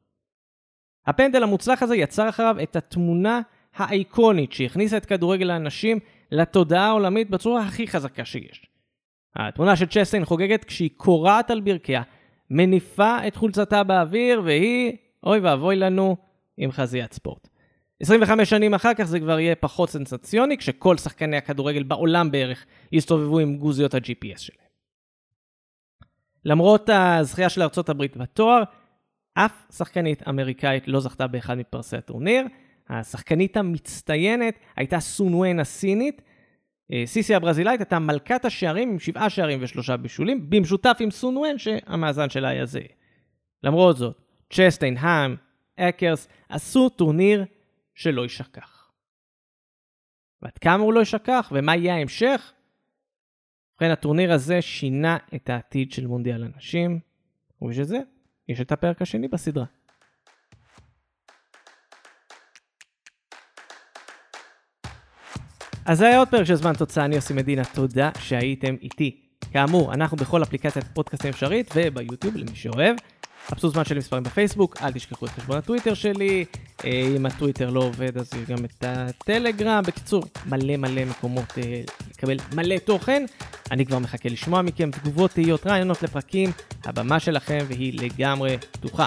הפנדל 1.05 1.43
המוצלח 1.43 1.83
הזה 1.83 1.95
יצר 1.95 2.29
אחריו 2.29 2.55
את 2.63 2.75
התמונה 2.75 3.41
האיקונית 3.77 4.53
שהכניסה 4.53 4.97
את 4.97 5.05
כדורגל 5.05 5.49
האנשים 5.49 5.99
לתודעה 6.31 6.87
העולמית 6.87 7.29
בצורה 7.29 7.61
הכי 7.61 7.87
חזקה 7.87 8.25
שיש. 8.25 8.65
התמונה 9.35 9.75
של 9.75 9.85
צ'סטיין 9.85 10.25
חוגגת 10.25 10.63
כשהיא 10.63 10.89
קורעת 10.97 11.51
על 11.51 11.59
ברכיה, 11.59 12.01
מניפה 12.49 13.27
את 13.27 13.35
חולצתה 13.35 13.83
באוויר, 13.83 14.41
והיא, 14.45 14.93
אוי 15.23 15.39
ואבוי 15.39 15.75
לנו, 15.75 16.17
עם 16.57 16.71
חזיית 16.71 17.13
ספורט. 17.13 17.47
25 18.01 18.49
שנים 18.49 18.73
אחר 18.73 18.93
כך 18.93 19.03
זה 19.03 19.19
כבר 19.19 19.39
יהיה 19.39 19.55
פחות 19.55 19.89
סנסציוני, 19.89 20.57
כשכל 20.57 20.97
שחקני 20.97 21.37
הכדורגל 21.37 21.83
בעולם 21.83 22.31
בערך 22.31 22.65
יסתובבו 22.91 23.39
עם 23.39 23.57
גוזיות 23.57 23.93
ה-GPS 23.93 24.37
שלהם. 24.37 24.67
למרות 26.45 26.89
הזכייה 26.93 27.49
של 27.49 27.61
ארה"ב 27.61 28.05
בתואר, 28.15 28.63
אף 29.33 29.65
שחקנית 29.71 30.27
אמריקאית 30.27 30.87
לא 30.87 30.99
זכתה 30.99 31.27
באחד 31.27 31.57
מפרסי 31.57 31.97
הטורניר. 31.97 32.45
השחקנית 32.89 33.57
המצטיינת 33.57 34.59
הייתה 34.75 34.99
סונואן 34.99 35.59
הסינית. 35.59 36.21
אה, 36.91 37.03
סיסי 37.05 37.35
הברזילאית 37.35 37.79
הייתה 37.79 37.99
מלכת 37.99 38.45
השערים 38.45 38.89
עם 38.89 38.99
שבעה 38.99 39.29
שערים 39.29 39.59
ושלושה 39.61 39.97
בישולים, 39.97 40.49
במשותף 40.49 40.97
עם 40.99 41.11
סונואן 41.11 41.57
שהמאזן 41.57 42.29
שלה 42.29 42.47
היה 42.47 42.65
זהה. 42.65 42.81
למרות 43.63 43.97
זאת, 43.97 44.17
צ'סטיין, 44.53 44.97
האם, 44.97 45.35
אקרס 45.75 46.27
עשו 46.49 46.89
טורניר 46.89 47.45
שלא 47.95 48.21
יישכח. 48.21 48.91
ועד 50.41 50.57
כמה 50.57 50.83
הוא 50.83 50.93
לא 50.93 50.99
יישכח 50.99 51.51
ומה 51.55 51.75
יהיה 51.75 51.95
ההמשך? 51.95 52.53
ובכן, 53.73 53.91
הטורניר 53.91 54.33
הזה 54.33 54.61
שינה 54.61 55.17
את 55.35 55.49
העתיד 55.49 55.91
של 55.91 56.07
מונדיאל 56.07 56.43
הנשים, 56.43 56.99
ובשביל 57.61 57.85
זה 57.85 57.99
יש 58.49 58.61
את 58.61 58.71
הפרק 58.71 59.01
השני 59.01 59.27
בסדרה. 59.27 59.65
אז 65.87 65.97
זה 65.97 66.07
היה 66.07 66.17
עוד 66.17 66.27
פרק 66.27 66.43
של 66.43 66.55
זמן 66.55 66.73
תוצאה, 66.73 67.05
אני 67.05 67.15
יוסי 67.15 67.33
מדינה, 67.33 67.65
תודה 67.65 68.09
שהייתם 68.19 68.75
איתי. 68.81 69.15
כאמור, 69.51 69.93
אנחנו 69.93 70.17
בכל 70.17 70.43
אפליקציית 70.43 70.85
פודקאסטים 70.93 71.29
אפשרית 71.29 71.71
וביוטיוב 71.75 72.35
למי 72.37 72.55
שאוהב. 72.55 72.95
חפשו 73.47 73.69
זמן 73.69 73.85
של 73.85 73.97
מספרים 73.97 74.23
בפייסבוק, 74.23 74.77
אל 74.81 74.91
תשכחו 74.91 75.25
את 75.25 75.31
חשבון 75.31 75.57
הטוויטר 75.57 75.93
שלי, 75.93 76.45
אה, 76.85 77.07
אם 77.17 77.25
הטוויטר 77.25 77.69
לא 77.69 77.79
עובד 77.79 78.17
אז 78.17 78.29
יש 78.33 78.49
גם 78.49 78.65
את 78.65 78.83
הטלגרם, 78.87 79.83
בקיצור, 79.87 80.23
מלא 80.45 80.77
מלא 80.77 81.05
מקומות 81.05 81.53
אה, 81.57 81.81
לקבל 82.11 82.37
מלא 82.55 82.77
תוכן. 82.77 83.25
אני 83.71 83.85
כבר 83.85 83.99
מחכה 83.99 84.29
לשמוע 84.29 84.61
מכם 84.61 84.91
תגובות, 84.91 85.31
תהיות, 85.31 85.67
רעיונות 85.67 86.03
לפרקים, 86.03 86.51
הבמה 86.85 87.19
שלכם 87.19 87.65
והיא 87.67 87.99
לגמרי 88.01 88.57
פתוחה. 88.71 89.05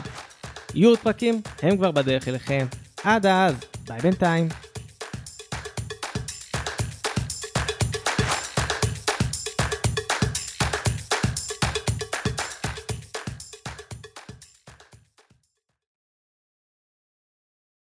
יהיו 0.75 0.89
עוד 0.89 0.99
פרקים, 0.99 1.41
הם 1.63 1.77
כבר 1.77 1.91
בדרך 1.91 2.29
אליכם. 2.29 2.67
עד 3.05 3.27
אז, 3.27 3.55
ביי 3.87 4.01
בינתיים. 4.01 4.70